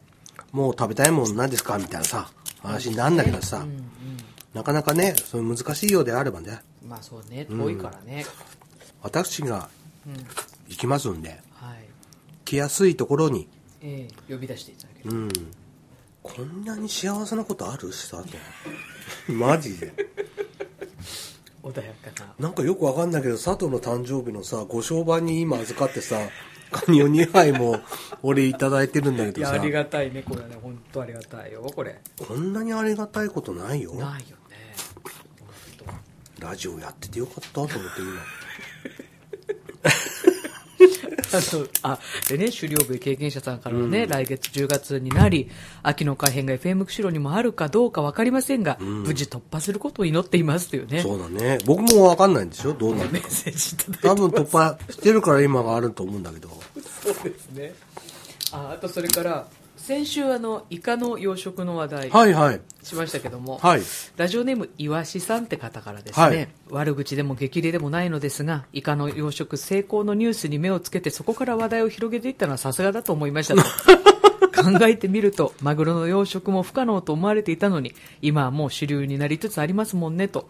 [0.52, 1.78] もう食べたいもん何ですか？
[1.78, 2.30] みたいなさ
[2.62, 3.84] 話になんだけどさ、うん
[4.54, 6.88] なかなかねその難しいようであればねうん。
[6.90, 8.24] まあそうね、遠いからね。
[9.02, 9.68] 私が
[10.06, 10.14] うん。
[10.68, 11.84] 行きますんではい。
[12.44, 13.48] 来やすいところに
[13.82, 15.14] ええ呼び出していただける。
[15.14, 15.28] うん
[16.22, 18.28] こんなに幸せなことあるしたと
[19.28, 19.92] マジで
[21.62, 22.34] 穏やかな。
[22.38, 26.16] なんかよくわかんないけど佐藤の誕生日のさご商売に今預かってさ
[26.74, 27.78] カニを2杯も
[28.22, 30.56] 俺いただいてるんだけどさありがたいね、これはね。
[30.60, 32.00] 本当ありがたいよ、これ。
[32.26, 34.74] こんなにありがたいことないよないよね。
[35.86, 38.20] 本ラジオやっててよかったと思って今
[39.82, 40.43] 当
[41.32, 45.50] あの、あ、でね、狩猟部経験者さんからのね、来月10月になり、
[45.82, 51.02] 秋の改編が FM 釧路にもあるかどうかわかりませんが、無事突破することを祈っていますというね。
[51.02, 51.58] そうだね。
[51.64, 56.48] 僕もわかんないんですよどうなるかメッセージいただいて多分突破してるから今があると思うんだけど。
[57.02, 57.74] そうですね。
[58.52, 59.46] あ、あとそれから、
[59.84, 62.60] 先週あの、イカの養殖の話題はいはい。
[62.82, 63.82] しましたけども、はい。
[64.16, 66.48] ラジオネームいわしさんって方からですね、はい。
[66.70, 73.62] 悪口でも激励でもないのですがイカの養殖成功のニュースに目をつけてそこから話題を広げていったのはさすがだと思いましたと。
[74.56, 77.92] 考えてみるとマグロの養殖も不可能と思われていたのに
[78.22, 80.48] 今はもう主流になりつつありますもんねと。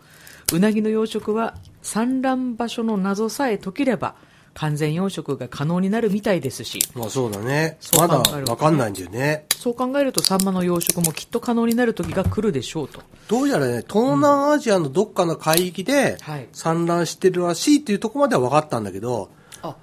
[0.53, 4.15] うなぎの養殖は産卵場所の謎さえ解ければ
[4.55, 6.79] 完全養殖が可能になるみたいですし。
[6.95, 7.79] まあそうだね。
[7.99, 9.47] まだわかんないんだよね。
[9.57, 13.03] そう考えるとサンマの養殖もきっと可能になる時が来るでしょうと。
[13.29, 16.49] どうやらね東南アジアのどっかの海域ではい。
[16.53, 19.31] 産卵してるらしいっていうところまでは分かったんだけど、
[19.63, 19.77] あ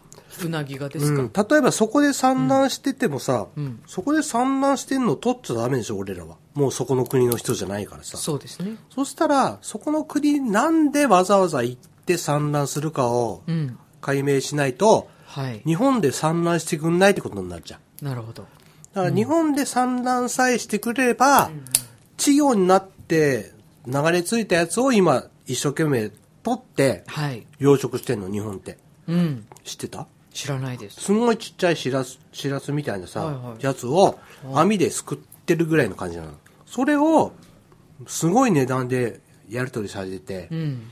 [0.43, 3.81] うなぎがですか、うん、例えばそこで産卵しててもさ、うん。
[3.87, 6.37] そこで産卵してんの取っちゃダメでしょ俺らは。
[6.53, 8.17] もうそこの国の人じゃないからさ。
[8.17, 8.77] そうですね。
[8.89, 15.61] そしたらそこの国なんでわざわざ行って産卵するかをうん解明しないと、はい。
[15.65, 18.05] 日本で産卵してくんないってことになっちゃう。
[18.05, 18.45] なるほど。
[18.93, 21.51] だから日本で産卵さえしてくれれば、
[22.17, 23.53] 稚魚になって
[23.87, 26.11] 流れ着いたやつを今一生懸命
[26.43, 27.45] 取ってはい。
[27.59, 28.77] 養殖してんの日本って。
[29.07, 29.45] うん。
[29.63, 30.07] 知ってた？
[30.33, 31.01] 知らないです。
[31.01, 33.63] すんごいちっちゃいしらすしらすみたいなさ、はいはい。
[33.63, 34.19] やつを
[34.53, 36.31] 網ですくってるぐらいの感じなの。
[36.65, 37.31] それを
[38.07, 40.87] すごい値段でやり取りされてて、うん。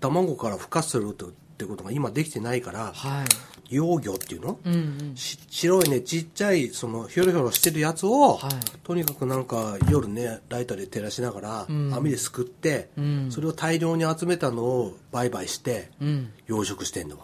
[0.00, 3.26] 卵から孵化するとってことが今できてないから、はい。
[3.70, 4.76] 幼魚っていうの、うんう
[5.12, 5.16] ん。
[5.16, 8.50] し白いねちっちゃいそのひょろひょろしてるやつを、はい
[8.82, 16.32] とにかくなんか夜ねライターで照らしながら、ん網ですくって、うんそれを大量に集めたのを売買してうん。
[16.46, 17.22] 養殖してんだわ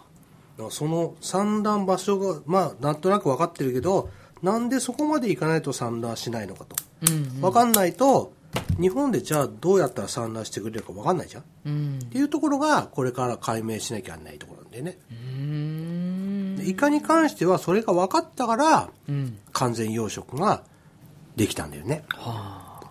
[0.56, 4.08] だからその産卵場所がまあなんとなく分かってるけど
[4.42, 7.40] なんでそこまで行かないと産卵しないのかと、うん。
[7.40, 8.32] 分かんないと
[8.80, 11.98] 日本でじゃあどうやったら産卵してくれるか分かんないじゃんっうん。
[12.10, 15.16] ていうところがこれから解明しなきゃいけないところなんでねうー
[16.54, 16.56] ん。
[16.56, 19.38] でイカに関してはそれが分かったからうん。
[19.52, 20.62] 完全養殖が
[21.36, 22.90] できたんだよねはあ。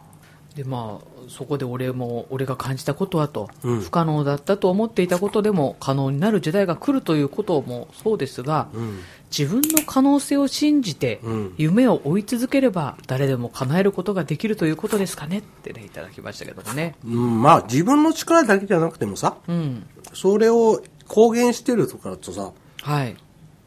[0.55, 9.00] で、まあ、そこで俺も、俺が感じたことはと、うん不可能だったと思っていたことでも可能になる時代が来るということもそうですが、うん
[9.30, 16.96] 自分の可能性を信じて、うん夢を追い続ければ誰でも叶えることができるということですかねってね、いただきましたけどもね。
[17.06, 19.86] うん、まあ自分の力だけじゃなくてもさうん。
[20.14, 22.52] それを公言してるとかだとさ
[22.82, 23.16] はい。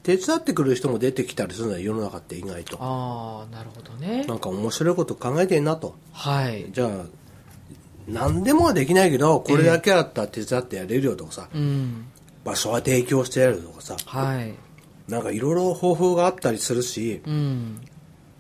[0.03, 4.35] 手伝ってくれる人も出てきたりするんだよ世の中って意外とああ、なるほどねな。
[4.35, 6.67] んか面白いこと考えてんなとはい。
[6.73, 6.89] じゃあ
[8.09, 12.07] 何でもはできないけどこれだけだったら手伝ってやれるよとかさ、うん。
[12.45, 14.55] 場所は提供してやるとかさはい。
[15.09, 17.81] なんかいろいろ方法があったりするしうん。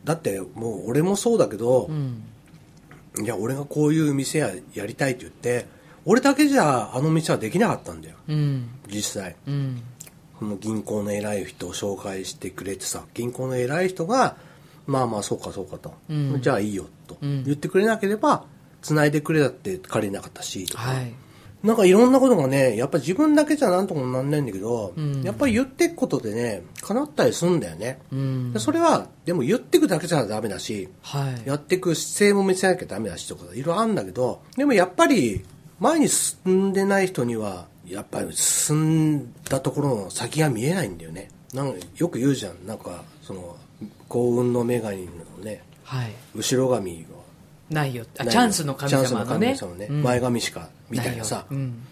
[0.04, 2.22] だってもう俺もそうだけどう、ん。
[3.22, 5.66] いや俺がこういう店ややりたいって言って
[6.04, 8.68] 俺だけじゃあの店はできなかったんだようん。
[8.88, 9.82] 実際うん。
[10.38, 14.36] この銀行の偉い人を紹介してくれてさ銀行の偉い人が
[14.86, 18.44] まあまあそうかそうかと、うんじゃあいいよとうん言ってくれなければ
[18.82, 21.12] 繋いでくれだって借りなかったしとか、はい。
[21.62, 28.58] なんかいろんなことがねやっぱ自分だけじゃなんともなんないんだけど、うんやっぱり言ってくことでね叶ったりするんだよね、うんで。
[28.58, 31.48] それはでも言ってくだけじゃダメだしはい。
[31.48, 35.44] やっていく姿勢も見せなきゃダメだしとかいろいろあるんだけどでもやっぱり
[35.78, 43.56] 前に進んでない人にはやっぱり進んだところの先が見えないんだよねなんかよく言うじゃんなんかその
[44.08, 45.12] 幸運の女神の
[45.44, 46.12] ねはい。
[46.34, 47.11] 後ろ髪は
[47.70, 48.04] ないよ。
[48.04, 49.56] チャンスの神様のね。
[49.60, 50.02] のね、うん。
[50.02, 51.82] 前髪しかみたいなさうん。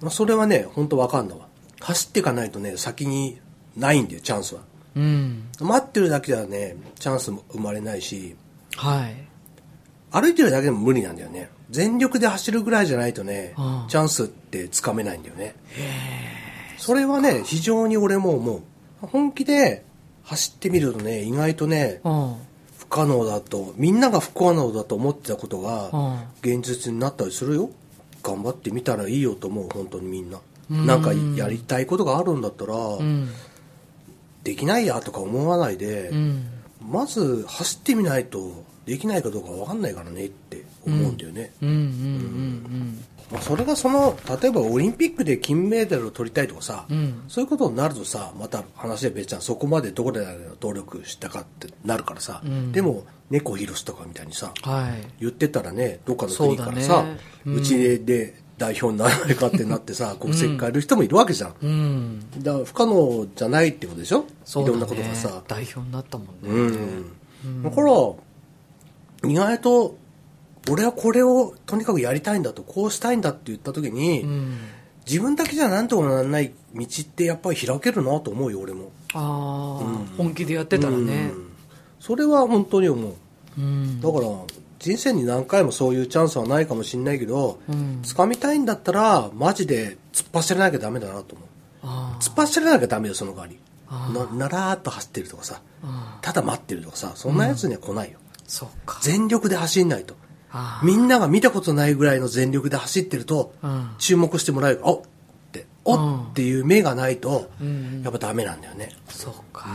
[0.00, 1.46] まあそれはね本当わかんだわ
[1.80, 3.38] 走っていかないとね先に
[3.76, 4.62] ないんだよチャンスは。
[4.96, 5.44] うん。
[5.60, 8.36] 待ってるだけではねチャンスも生まれないし。
[8.76, 9.14] はい。
[10.10, 11.50] 歩いてるだけでも無理なんだよね。
[11.70, 13.88] 全力で走るぐらいじゃないとね、うん。
[13.88, 15.54] チャンスってつかめないんだよね。
[16.76, 18.62] それはね非常に俺も思う。
[19.06, 19.84] 本気で
[20.24, 22.36] 走ってみるとね意外とねうん。
[22.92, 27.70] 不可能だとみんなが不可能だと思ってたことうがん現実になったりするよ
[28.22, 30.38] 頑張ってみたらいいよと思う本当にみんな
[30.70, 33.28] うんなんかやりたいことがあるんだったら、うん。
[34.42, 36.46] できないやとか思わないで、うん。
[36.80, 41.68] まず走ってみないとできないかどうか分かんないからねって思うんだよね、うん。
[41.68, 41.76] うん。
[41.76, 43.04] うん。
[43.11, 47.24] まあ、それがその例えばオリンピックで金メダルを取りたいとかさ、うん。
[47.28, 50.26] そういうことになるとさまた話で別じゃんそこまでどこで
[50.60, 52.72] 努力したかってなるからさ、うん。
[52.72, 55.08] でも猫ひろしとかみたいにさはい。
[55.20, 57.04] 言ってたらねどっかの国からさ
[57.44, 62.20] そうち、で代表にならないかってなってさ 国籍変える人もいるわけじゃん、うん。
[62.38, 65.42] だから不可能じゃないってことでしょ、いろんなことがさ。
[65.48, 66.32] 代表になったもんね。
[67.44, 67.92] うん、だから
[69.28, 69.96] 意外と
[70.70, 74.58] 俺はこれをとにかくやりたいんだとこうしたいんだって言った時に、うん。
[75.06, 79.18] 自分だけじゃなんともならない道ってやっぱり開けるなと思うよ俺もあ
[79.82, 81.36] あ、本気でやってたらねう。
[81.36, 81.48] ん
[81.98, 83.14] それは本当に思う
[83.58, 84.00] うん。
[84.00, 84.26] だから
[84.78, 88.00] 人生に何回もそういうチャンスはないかもしれないけど、うん。
[88.04, 91.48] 掴みたいんだったらマジで突っ走らなきゃダメだなと思う
[91.82, 93.58] あ突っ走らなきゃダメよその代わり
[94.14, 96.18] なならーっと走ってるとかさあ。
[96.22, 99.00] ただ待ってるとかさそんなやつには来ないよ、そうか。
[99.02, 100.14] 全力で走んないと。
[100.82, 103.90] みんなが見たことないぐらいの全力で走ってるとうん。
[103.98, 104.80] 注目してもらえる。
[104.82, 105.04] おっっ
[105.52, 106.20] ておうん。
[106.24, 108.90] っっていう目がないとうんやっぱダメなんだよね。
[109.08, 109.66] そうか。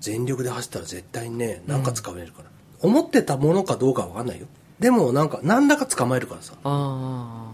[0.00, 2.50] 全力で走ったら絶対にね何か掴めるから、
[2.80, 4.46] 思ってたものかどうかは分かんないよ。
[4.78, 6.54] でもなんか何らか捕まえるからさ。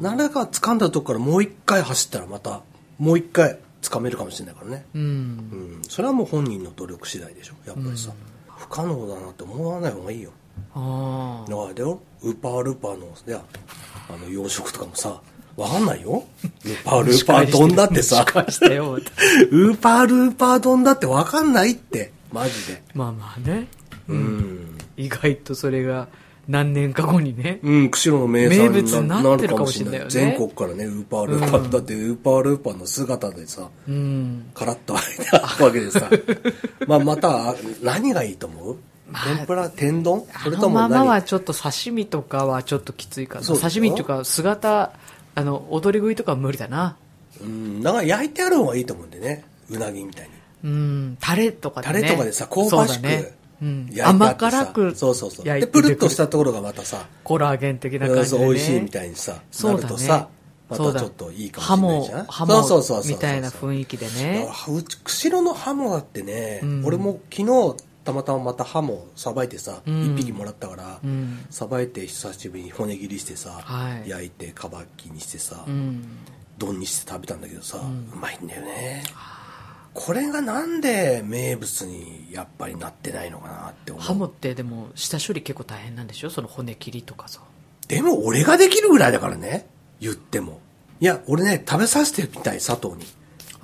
[0.00, 2.62] 何らか掴んだとこからもう一回走ったらまた
[2.98, 4.84] もう一回掴めるかもしれないからね。
[4.94, 5.02] うん。
[5.02, 5.82] うん。
[5.88, 8.12] それはもう本人の努力次第でしょやっぱりさ、
[8.56, 10.30] 不可能だなって思わない方がいいよ
[10.74, 11.50] ああ。
[11.74, 13.42] だよウーパールーパーのいや
[14.08, 15.20] あの養殖とかもさ
[15.56, 16.24] わかんないよ
[16.64, 18.24] ウーパールーパー丼だってさ。
[18.24, 23.68] ウーパールーパー丼だってわかんないってマジでまあまあね。
[24.08, 26.08] うん意外とそれが
[26.48, 27.58] 何年か後にね。
[27.62, 34.50] うん、釧路の名産になってるかもしれない全国からね、ウーパールーパー、だってウーパールーパーの姿でさ、うん。
[34.54, 35.00] カラッとあ
[35.58, 36.08] るわけでさ、
[36.86, 38.74] まあまた、何がいいと思う？
[38.74, 40.20] まあ天ぷら天丼？
[40.20, 44.92] そあれとものままは何ちょっと刺身とかはちょっときついかな刺身っていうか姿
[45.34, 46.96] あの踊り食いとかは無理だな。
[47.40, 49.44] うんだから焼いてある方がいいと思うんでね。
[49.70, 50.32] うなぎみたいに。
[50.64, 52.00] うんタレとかでね。
[52.00, 53.32] タレとかでさ香ばしくそうだね。
[53.62, 53.90] うん。
[54.02, 55.44] 甘辛くそうそうそう。
[55.44, 59.82] でプルッとしたところがまたさコラーゲン的な感じで、ね、美味しいみたいにさなそうだね。
[59.84, 60.28] るとさ
[60.68, 62.26] またちょっといいかもしれないじゃん？
[62.26, 66.84] ハモハモそうそうそうみたいな雰囲気でだねうち釧路のハモだってね、うん。
[66.84, 67.76] 俺も昨日
[68.06, 70.14] たまたままたハモさばいてさ、一うん。
[70.14, 71.44] 1匹もらったからうん。
[71.50, 74.08] さば、いて久しぶりに骨切りしてさ、はい。
[74.08, 76.04] 焼いてかばきにしてさ、うん。
[76.56, 78.08] 丼にして食べたんだけどさ、ん。
[78.12, 79.02] うまいんだよね。
[79.92, 84.04] これがなんで名物にやっぱりなってないのかなって思う。
[84.04, 86.30] ハモってでも下処理結構大変なんでしょ？
[86.30, 87.40] その骨切りとかさ。
[87.88, 89.66] でも俺ができるぐらいだからね。
[90.00, 90.60] 言っても。
[91.00, 93.06] いや俺ね食べさせてみたい佐藤に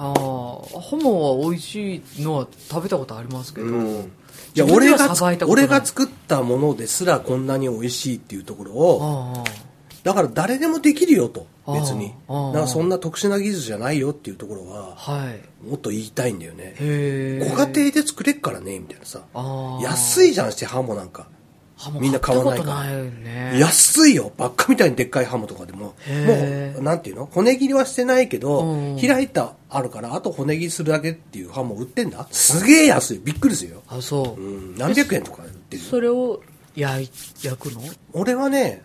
[0.05, 4.12] ああハモは美味しいのは食べたことありますけど、うん。
[4.55, 5.14] いや俺が
[5.46, 9.44] 俺が作ったものですらこんなに美味しいっていうところを
[10.03, 12.12] だから誰でもできるよと別に。
[12.28, 15.68] だからそんな特殊な技術じゃないよっていうところははい。
[15.68, 16.74] もっと言いたいんだよね。
[16.80, 19.22] へえご家庭で作れっからねみたいなさ。
[19.80, 21.28] 安いじゃんしてハモなんか
[21.83, 22.85] ハモみんな買わないから。
[22.87, 23.59] ね。
[23.59, 24.30] 安いよ。
[24.37, 25.78] ばっかみたいにでっかいハモとかでも。
[25.87, 25.95] も
[26.78, 27.26] うなんていうの？
[27.26, 29.01] 骨切りはしてないけどうん。
[29.01, 32.28] 開いたあるからあと骨切りするだけっていうハモ売ってんだ？
[32.30, 33.18] すげえ安い。
[33.18, 33.83] びっくりするよ。
[33.89, 34.76] あそう、うん。
[34.76, 35.89] 何百円とか売ってるよ。
[35.89, 36.41] それを
[36.76, 37.11] 焼い
[37.43, 37.83] 焼くの？
[38.12, 38.83] 俺はね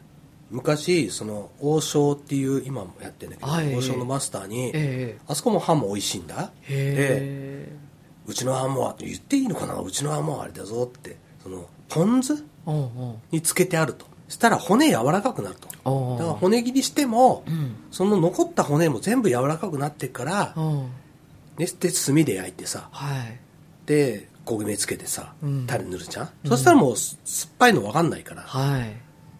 [0.50, 3.76] 昔その王将っていう今もやってるんだけど、はい。
[3.76, 6.36] 王将のマスターに、えあそこもハモ美味しいんだ。
[6.45, 7.78] でえ
[8.26, 9.80] うちのハモは言っていいのかな？
[9.80, 11.18] うちのハモはあれだぞって。
[11.43, 12.43] そのポン酢？
[13.32, 14.05] につけてあると。
[14.30, 15.70] したら骨柔らかくなると。
[16.18, 17.76] だから骨切りしても、うん。
[17.91, 20.89] その残った骨も全部柔らかくなってから、うん。
[21.57, 23.39] ね、で炭で焼いてさはい。
[23.86, 25.65] で焦げ目つけてさうん。
[25.65, 28.95] タレ塗るじゃん、そしたらもうす酸っぱいの分かんないから、だかはい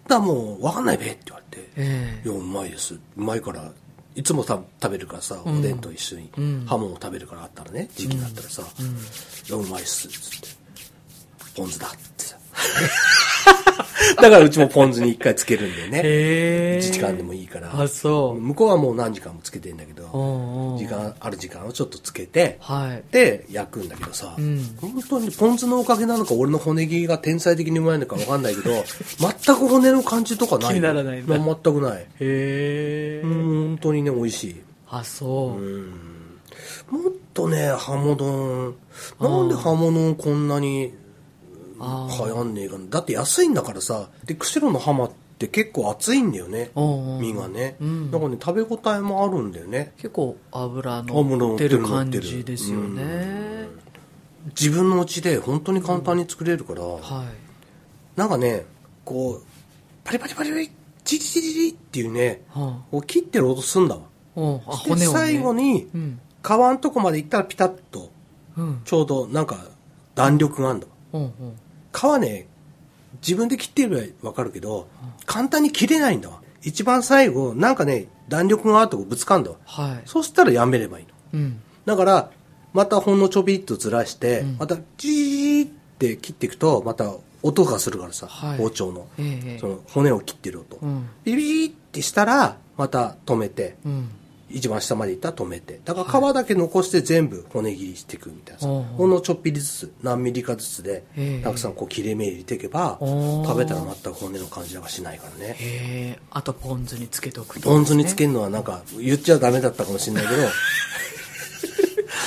[0.08, 2.28] らもう分かんないべって言われてええ。
[2.28, 2.94] いやうまいです。
[2.96, 3.72] うまいから
[4.16, 5.60] いつもた食べるからさ、うん。
[5.60, 6.66] おでんと一緒に、うん。
[6.66, 8.64] ハモも食べるからあったらね時期になったらさ
[9.50, 10.48] 「いやうまいっす」っつって
[11.56, 12.37] 「ポン酢だ」ってさ
[14.16, 15.98] だからうちもポン酢に一回つけるんだよね。
[16.00, 16.02] へ
[16.76, 17.70] え1時間でもいいから。
[17.80, 18.42] あそう。
[18.42, 23.04] 向こうはもう何時間もつけてんだけど時間ある時間をちょっとつけてはい。
[23.12, 24.78] で焼くんだけどさ、うん。
[24.80, 28.72] 本当にポン酢のおかげなのか俺の骨切りが天才的にうまいのか分かんないけど
[29.20, 32.02] 全く骨の感じとかない気にならない全くない。
[32.02, 34.56] へえうん本当にね美味しい。
[34.90, 35.90] あそう、うん。
[36.90, 38.76] もっとねハモ丼
[39.20, 41.07] なんでハモ丼こんなにあ
[41.80, 42.86] 流行んねえかな。
[42.90, 46.72] だって安いんだからさで釧路のハマって結構厚いんだよね。
[46.76, 47.18] うんう。
[47.20, 48.12] ん身がね、うん。
[48.12, 49.94] だからね食べ応えもあるんだよね。
[49.98, 51.88] 結構油のっってるてる。
[51.88, 53.68] 感じですよね、
[54.48, 57.00] 自分の家で本当に簡単に作れるから、はい。
[58.20, 58.66] なんかね
[59.06, 59.44] こう
[60.04, 60.72] パリパリパリパリ
[61.04, 64.02] チリチリチリっていうねはこう切ってる音すんだわ。
[64.36, 64.44] あ、う。
[64.44, 66.20] ん、あでね、最後にうん。
[66.44, 68.10] 皮のとこまでいったらピタッと
[68.58, 68.82] うん。
[68.86, 69.58] ちょうどなんか
[70.16, 71.32] 弾力があるんだうんうん
[71.92, 72.48] 皮ね
[73.22, 74.88] 自分で切ってればわかるけど
[75.26, 76.42] 簡単に切れないんだわ。
[76.62, 79.58] 一番最後なんかね弾力があるとこぶつかんだわ。
[79.66, 80.02] はい。
[80.06, 81.12] そしたらやめればいいの。
[81.34, 81.62] うん。
[81.86, 82.32] だから
[82.74, 84.58] またほんのちょびっとずらして、うん。
[84.58, 87.14] またジーって切っていくとまた
[87.44, 88.58] 音がするからさ、はい。
[88.58, 89.08] 包丁の。
[89.18, 91.10] ええその骨を切ってる音、うん。
[91.24, 93.78] ビビーってしたらまた止めて。
[93.86, 94.10] うん
[94.50, 95.80] 一番下までいったら止めて。
[95.84, 98.62] だから皮だけ残して全部骨切りしていくみたいな。
[98.62, 101.44] さ、おうほんのちょっぴりずつ何ミリかずつでええ。
[101.44, 106.20] たくさんこう切れ目入れていけば食べたら全く骨の感じがしないからね。
[106.32, 110.44] あとポン酢につけておくとポン酢につけるるのはなんか言っちゃダメだったかもしれないけど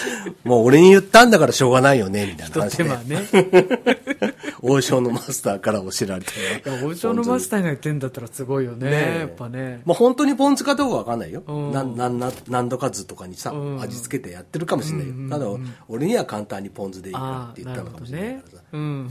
[0.44, 2.84] もう俺に言ったんだからしょうがないよねみたいな話で。
[2.84, 4.34] ね。
[4.62, 9.18] 王将のマスターから教えられていや王将のマスターが言ってんだったらすごいよねねえ。
[9.20, 9.82] やっぱね。
[9.84, 11.42] まあ本当にポン酢かどうかわかんないよ。
[11.46, 11.72] うん。
[11.72, 13.80] なんなんな何度かずとかにさ、うん。
[13.80, 15.14] 味付けてやってるかもしれないよ。
[15.30, 15.46] ただ、
[15.88, 18.64] 俺には簡単にポン酢でいいからって言ったのかもしれないからさ。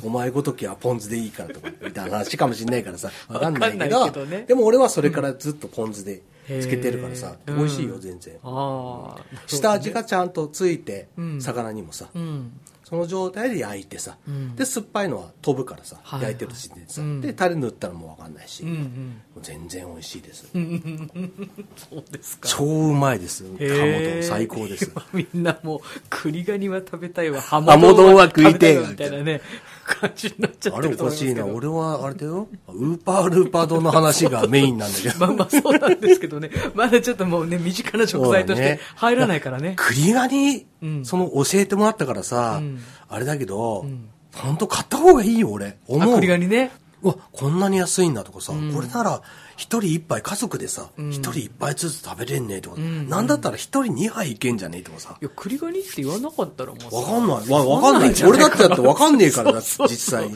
[0.04, 4.12] お前ごときはポン酢でいいからとか、みたいな話かもしれないからさ、 わかんないけど、
[4.48, 6.22] でも俺はそれからずっとポン酢で
[6.62, 8.36] つけてるからさ、美味しいよ、全然。
[8.44, 11.42] ああ下味がちゃんとついて、うん。
[11.42, 12.52] 魚にもさ、うん
[12.90, 14.56] その状態で焼いてさ、うん。
[14.56, 17.22] で、酸っぱいのは飛ぶからさ、はい焼いてる時点でさ、うん。
[17.22, 19.22] で、タレ塗ったらもうわかんないし、もうんうん。
[19.38, 20.48] う全然美味しいです。
[20.52, 22.50] そうですか。
[22.50, 23.44] 超うまいです。
[23.44, 24.14] ハモへー。
[24.16, 24.92] 丼最高です。
[25.14, 25.80] みんなもう
[26.10, 27.42] 栗ガニは食べたいわ。
[27.42, 29.42] ハハモ丼は食いてえわみたいなね
[29.86, 31.36] 感じになっちゃっあれおてると思いますけど。
[31.36, 31.56] かしいな。
[31.56, 32.48] 俺はあれだよ。
[32.70, 35.20] ウーパールーパー丼の話がメインなんだけど。
[35.26, 36.50] まあまあそうなんですけどね。
[36.74, 39.74] まだちょっともうね身近な食材として入らないからね。
[39.76, 41.06] 栗ガニ、うん。
[41.06, 42.79] その教えてもらったからさ、うん
[43.10, 45.78] あれだけど、ん本当買った方がいいよ、俺。
[45.88, 46.16] 思あ、う。
[46.16, 46.72] 栗ガニね。
[47.02, 49.22] うわ、こんなに安いんだとかさ、これなら、
[49.60, 55.18] 一人一杯家族でさ、一、人一杯ずつ食べれんねえとか、なんだったら一人二杯いけんじゃねえとかさ。
[55.22, 57.50] いや、栗ガニって言わなかったらもうさわかんない。
[57.50, 58.14] わ、わかんない。
[58.26, 60.30] 俺だってだってわかんねえからだ実際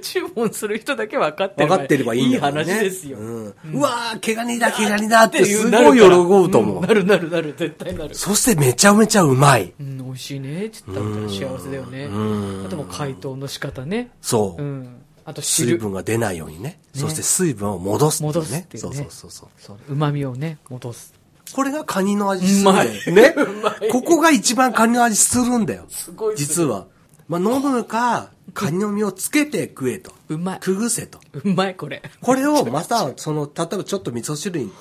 [0.00, 2.72] 注文する人だけ分かってれば分かってればいいんだからね。
[2.72, 3.18] いい話ですよ。
[3.18, 3.54] うん。
[3.74, 6.78] うわー、毛ガニだ、毛ガニだってすごい喜ぶと思う。
[6.78, 8.14] んなるなるなる、絶対なる。
[8.14, 9.74] そしてめちゃめちゃうまい。
[9.80, 12.06] うん、美味しいねって言ったら幸せだよね。
[12.06, 14.10] んあともう解凍の仕方ね。
[14.20, 14.64] そうう。
[14.64, 14.97] ん。
[15.28, 15.78] あと水汁。
[15.78, 16.80] 分が出ないようにね。
[16.94, 18.66] そして水分を戻すっていうね。
[18.76, 19.48] そうそうそうそう。
[19.58, 19.78] そう。
[19.90, 21.12] 旨味をね、戻す。
[21.52, 22.90] これがカニの味するんだよ。
[23.08, 23.34] うね。
[23.92, 25.84] ここが一番カニの味するんだよ。
[25.90, 26.86] すごいす実は。
[27.28, 30.12] まあ、飲むか、カニの身をつけて食えと。
[30.30, 30.60] うまい。
[30.60, 31.20] くぐせと。
[31.44, 32.00] うまい、これ。
[32.22, 34.72] これを また、その、例えばちょっと味噌汁に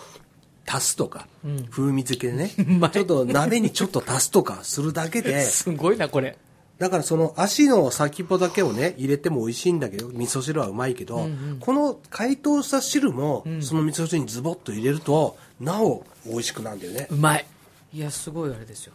[0.66, 1.28] 足すとか、
[1.72, 2.52] 風味付けでね
[2.93, 6.38] ちょっと鍋にちょっと足すとかするだけで、すごいな、これ。
[6.80, 11.28] だからその足の先っぽだけをね、入れても美味しいんだけど、味噌汁はうまいけど、
[11.59, 17.15] この解凍した汁も、その味噌汁にズボッと入れると、なお美味しくなるんだよねう。
[17.15, 17.45] まい。
[17.93, 18.93] いや、すごいあれですよ。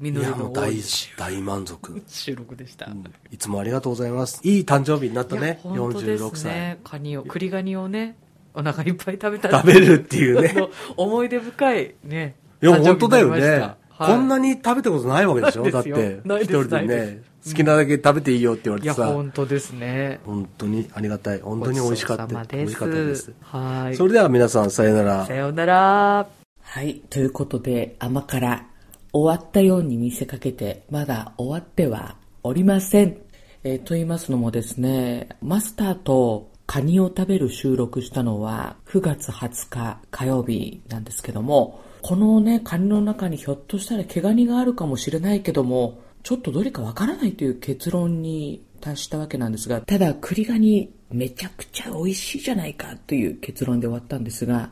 [0.00, 0.74] いや、もう大
[1.16, 2.02] 大満足。
[2.08, 2.88] 収録でした。
[3.30, 4.40] いつもありがとうございます。
[4.42, 6.38] いい誕生日になったね、本当で46歳。
[6.38, 6.78] すね。
[6.84, 8.16] カニを、栗ガニをね、
[8.54, 10.54] お腹いっぱい食べた食べるっていうね
[10.96, 12.36] 思い出深いね。
[12.62, 13.74] いや、本当だよね。
[13.96, 15.70] はいこんなに食べたことないわけでしょ？
[15.70, 20.20] だって一人でねで、好きなだけ食べていいよって言われいや、てさ、本当ですね。
[20.24, 21.40] 本当にありがたい。
[21.40, 22.26] 本当に美味しかった。
[22.26, 23.32] 美味しかったです。
[23.40, 23.96] はい。
[23.96, 25.34] それでは皆さん、さよならさ。
[25.34, 26.26] ようなら。
[26.60, 27.02] はい。
[27.08, 28.66] ということで、甘辛、
[29.12, 33.18] 終わったように見せかけて、まだ終わってはおりません。
[33.62, 54.68] えーと言いますのもですね、マスターとカニを食べる収録したのは9月20日火曜日なんですけども、このね、カニの中にひょっとしたら毛ガニがあるかもしれないけども、ちょっとどれかわからないという結論に達したわけなんですが、ただ栗ガニめちゃくちゃ美味しいじゃないかという結論で終わったんですが、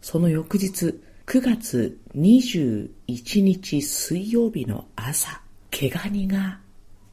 [0.00, 2.88] その翌日、9月21
[3.42, 6.58] 日水曜日の朝、毛ガニが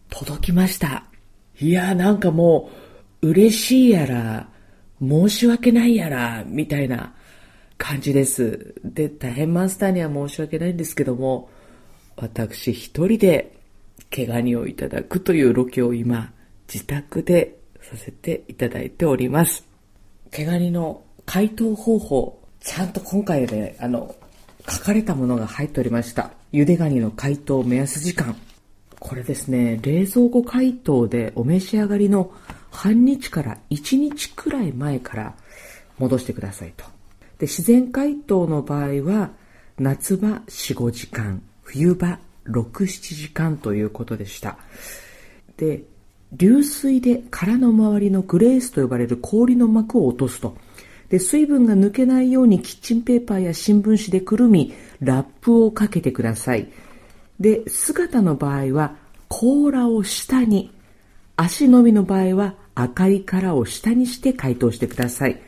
[0.10, 1.04] 届きました。
[1.60, 2.70] いやーなんかも
[3.22, 4.48] う、嬉しいやら、
[5.02, 7.14] 申し訳ないやら、みたいな
[7.80, 8.76] 感じです。
[8.84, 11.50] で、大変マスターには申し訳ないんですけども、
[12.18, 13.54] 私一人で
[14.12, 16.32] 毛ガニをいただくというロケを今、
[16.72, 19.66] 自宅でさせていただいております。
[20.30, 24.14] 毛ガニの解凍方法、ちゃんと今回で、あの、
[24.70, 26.32] 書かれたものが入っておりました。
[26.52, 28.36] 茹でガニの解凍目安時間。
[29.00, 32.32] これですね、冷蔵庫解凍でお召し上がりの
[32.72, 35.36] 半日から1日くらい前から
[35.98, 36.99] 戻してくださいと。
[37.40, 39.32] で、自然解凍の場合は、
[39.80, 44.58] 夏場4、5時間、冬場6、7時間ということでした。
[45.58, 45.84] で、
[46.34, 50.58] 流水で殻の周りのグレースと呼ばれる氷の膜を落とすと。
[51.10, 56.70] で、水分が抜けないようにキッチンペーパーや新聞紙でくるみ、ラップをかけてください。
[57.40, 58.96] で、姿の場合は、
[59.28, 60.72] 甲羅を下に、
[61.36, 65.42] 足のみの場合は赤い殻を下にして解凍してください。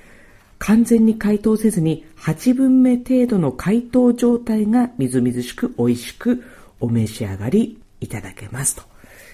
[0.61, 6.43] 完全に解凍せずに8分目程度の解凍状態がみずみずしく美味しく
[6.79, 8.75] お召し上がりいただけます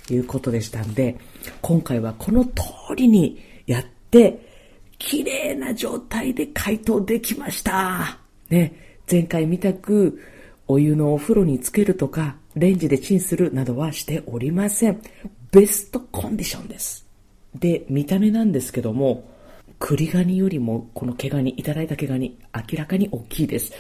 [0.08, 1.18] ということでしたんで、
[1.62, 2.52] 今回はこの通
[2.96, 4.40] りにやって、
[5.00, 8.20] 綺麗な状態で解凍できました。
[8.50, 10.22] ね、前回みたく
[10.66, 15.02] お湯のお風呂につけるとか、レンジでチンするなどはしておりません。
[15.52, 17.06] ベストコンディションです。
[17.54, 19.36] で、見た目なんですけども、
[19.80, 23.72] 栗ガニよりもこの毛ガニ、いただいた毛ガニ、明らかに大きいです。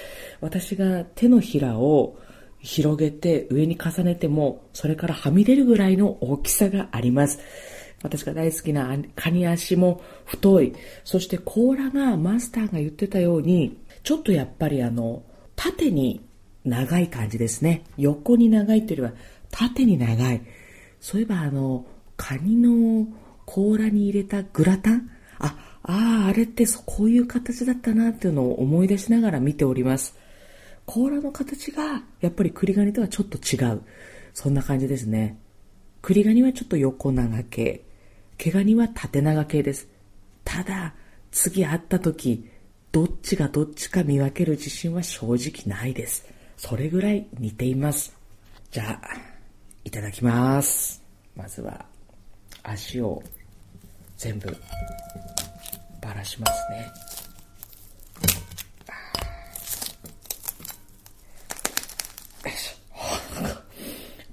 [0.41, 2.17] 私が手のひらを
[2.59, 7.39] 広げて上に重ねても、それからはみ出るぐらいの大きさがあります。
[8.03, 10.73] 私が大好きなカニ足も太い。
[11.03, 15.23] そして甲羅がマスターが言ってたように、ちょっとやっぱりあの、
[15.55, 16.21] 縦に
[16.63, 17.83] 長い感じですね。
[17.97, 19.19] 横に長いというよりは
[19.49, 20.41] 縦に長い。
[20.99, 23.07] そういえばあの、カニの
[23.45, 25.09] 甲羅に入れたグラタン？
[25.39, 25.55] あ、
[25.87, 30.15] ああ、あれってこういう形だったなっていうのを思い出しながら見ております。
[30.85, 33.81] 甲羅の形がやっぱり栗ガニとはちょっと違う。
[34.33, 35.37] そんな感じですね。
[36.01, 37.83] 栗ガニはちょっと横長系。
[38.37, 39.87] 毛ガニは縦長系です。
[40.43, 40.93] ただ、
[41.31, 42.49] 次会った時、
[42.91, 46.25] どっちがどっちか見分ける自信は正直ないです。
[46.57, 48.13] それぐらい似ています。
[48.71, 49.01] じゃあ、
[49.85, 51.01] いただきます。
[51.35, 51.85] まずは、
[52.63, 53.23] 足を
[54.17, 54.55] 全部
[56.07, 56.91] ばらしますね。
[62.45, 62.75] よいしょ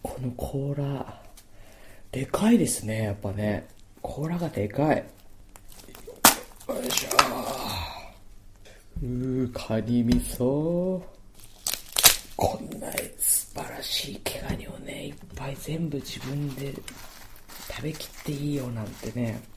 [0.09, 1.23] この甲羅、
[2.13, 3.67] でかいですね、やっぱね。
[4.03, 4.99] 甲羅がでかい。
[4.99, 5.05] よ
[6.87, 7.09] いしょ。
[9.03, 11.03] うー、カニ味噌。
[12.37, 16.73] こんな素晴らしい毛ガニをね、いっぱい全部自分で
[17.69, 19.54] 食べきっていいよなんてね。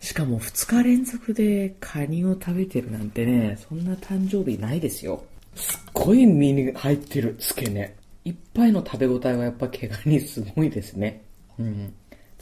[0.00, 5.24] しかも2日連続でカニを食べてるなんてね、そんな誕生日ないですよ。
[5.54, 7.94] すっごい身に入ってる、付け根。
[8.24, 11.22] いっぱいの食べ応えはやっぱ毛ガニすごいですね。
[11.58, 11.94] うん。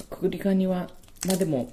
[0.09, 0.89] 栗ガニは、
[1.27, 1.71] まあでも、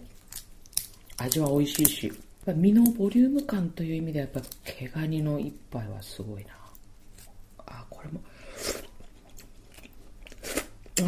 [1.18, 2.14] 味は美味しいし、
[2.56, 6.50] 身のボリューム感という意味ではやっぱ毛ガニの一杯はすごいな。
[7.66, 8.22] あ、これも。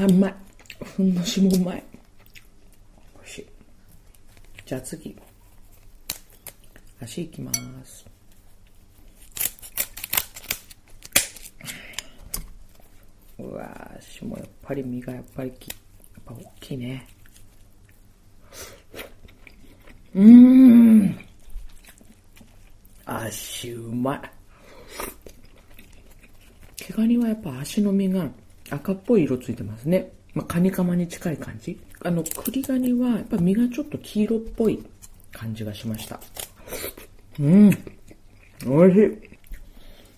[0.01, 0.35] あ、うまい。
[0.83, 1.83] ふんどしもうまい。
[4.69, 5.17] じゃあ次。
[7.01, 7.51] 足いきま
[7.83, 8.05] す。
[13.39, 15.75] うわ足もやっぱり身がやっぱりき、や
[16.19, 17.07] っぱ大きいね。
[20.13, 21.19] うーん。
[23.05, 24.21] 足うまい。
[26.75, 28.29] 毛ガニはやっぱ足の身が
[28.69, 30.11] 赤っぽい色ついてますね。
[30.33, 31.79] まあ、カニカマに近い感じ？
[32.01, 34.83] あの、栗ガニはやっぱ身がちょっと黄色っぽい
[35.31, 36.19] 感じがしました。
[37.39, 37.69] うん。
[37.69, 37.75] 美
[38.85, 39.29] 味しい。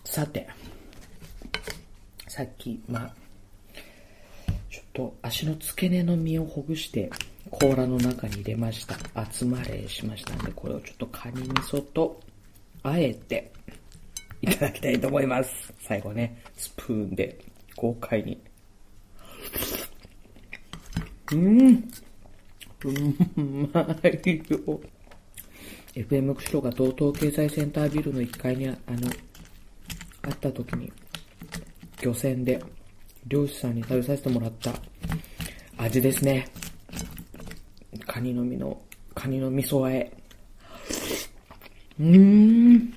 [0.04, 0.48] さて。
[2.28, 3.14] さっき、まあ、
[4.70, 7.10] ちょっと足の付け根の身をほぐして、
[7.50, 8.98] 甲羅の中に入れました。
[9.32, 12.20] 集まれしましたんで、これをちょっとカニ味噌と、
[12.84, 13.52] あえて、
[14.42, 15.74] いただきたいと思います。
[15.82, 17.38] 最後ね、スプーンで
[17.76, 18.42] 豪快に。
[21.32, 21.92] うん。
[22.84, 24.82] うまいよ。
[25.94, 28.78] FM 釧路が道東経済センタービルの1階にあの、
[30.24, 30.92] あった時に、
[32.02, 32.64] 漁船で
[33.28, 34.74] 漁師さんに食べさせてもらった
[35.78, 36.48] 味ですね。
[38.08, 38.82] カニの身の、
[39.14, 40.12] カニの味噌和え。
[42.00, 42.94] うーん、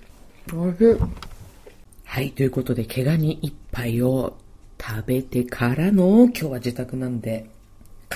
[0.55, 0.97] おいしい。
[2.05, 4.37] はい、ということで、毛ガニ一杯を
[4.81, 7.51] 食べてからの、今日は自宅なんで、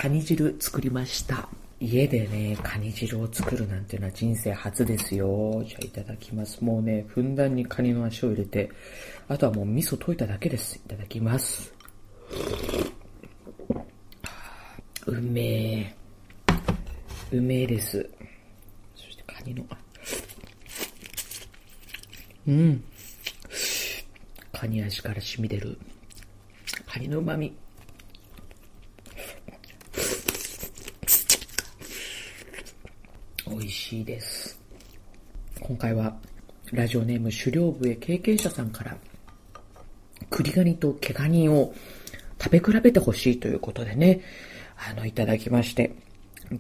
[0.01, 1.49] カニ汁作りました。
[1.80, 5.61] 家でね、カニ汁を作るなんていうのは人生初ですよ。
[5.66, 6.62] じゃあいただきます。
[6.62, 8.70] もうね、ふんだんにカニの足を入れて、
[9.26, 10.76] あとはもう味噌溶いただけです。
[10.76, 11.74] いただきます。
[15.07, 15.94] うめえ。
[17.32, 18.09] うめえです。
[18.94, 19.66] そしてカニの、
[22.46, 22.84] うん。
[24.53, 25.76] カニ足から染み出る。
[26.86, 27.68] カニの旨味。
[33.49, 34.61] 美味しいです。
[35.61, 36.16] 今回は、
[36.72, 38.96] ラジオネーム狩猟部へ経験者さんから、
[40.30, 41.72] 栗ガニと毛ガニを
[42.40, 44.20] 食べ比べてほしいということでね、
[44.76, 45.94] あの、いただきまして、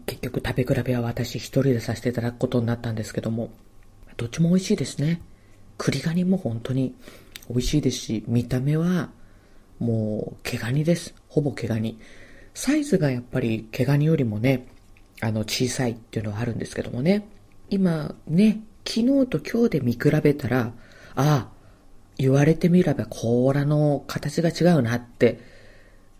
[0.06, 3.50] 結局食べ比べは私一人でさせていただくことになったんですけども、
[4.16, 5.20] どっちも美味しいですね。
[5.76, 6.94] 栗ガニも本当に
[7.48, 9.10] 美味しいですし、見た目は
[9.78, 11.14] もう毛ガニです。
[11.28, 11.98] ほぼ毛ガニ。
[12.54, 14.66] サイズがやっぱり毛ガニよりもね、
[15.20, 17.26] あの小さいっていうのはあるんですけどもね。
[17.70, 20.72] 今ね、昨日と今日で見比べたら、あ
[21.14, 21.48] あ、
[22.16, 25.40] 言われてみれば甲羅の形が違うなって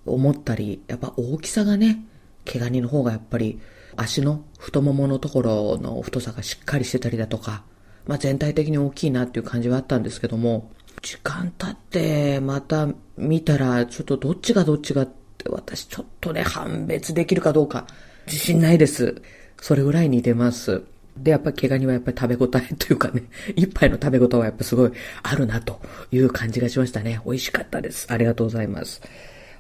[0.07, 2.05] 思ったり、やっぱ大きさがね、
[2.45, 3.61] 毛ガニの方がやっぱり
[3.97, 7.63] 足の太もものところの太さがしっかりしてたりだとか、
[8.07, 10.71] まあ全体的に大きいなっていう感じはあったんですけども、
[11.03, 17.87] 時間経ってまた見たらちょっとどっちがどっちがって私ちょっとね判別できるかどうか
[18.29, 19.21] 自信ないです。
[19.61, 20.83] それぐらい似てます。
[21.17, 23.25] で、やっぱり毛ガニはやっぱり食べ応えというかね、
[23.57, 25.81] 一杯の食べ応えはやっぱすごいあるなと
[26.13, 27.21] いう感じがしましたね。
[27.25, 28.07] 美味しかったです。
[28.11, 29.01] ありがとうございます。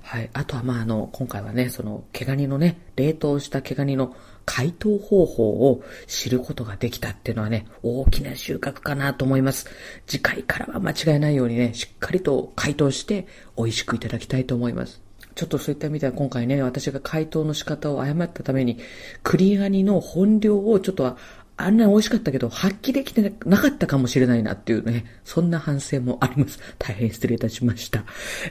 [0.03, 0.31] はい。
[0.33, 4.15] あとは、まあ、あの、今回はね、その、毛ガニのね、冷凍した毛ガニの
[4.45, 9.67] 解凍方法を知ることができたっていうのはね、大きな収穫かなと思います。
[10.07, 15.08] 次回からは間違いないようにね、しっかりと解凍して美味しくいただきたいと思います。
[15.39, 18.79] ちょっとそういった意味では今回ね、私が解凍の仕方を誤ったために、
[19.23, 21.17] 栗ガニの本領をちょっと
[21.57, 26.59] あんなに美味しかったけど、発揮できてなかったかもしれないなっていうね、そんな反省もあります。
[26.81, 28.05] 大変失礼いたしました。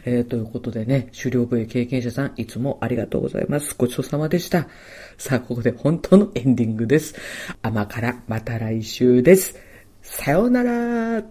[0.06, 3.76] えー、ということでね、狩猟部へ経験者さん、いつもありがとうございます。
[3.78, 4.70] ごちそうさまでした。
[5.18, 7.16] さあ、ここで本当のエンディングです。
[7.62, 9.58] 甘辛、また来週です。
[10.04, 11.22] さようなら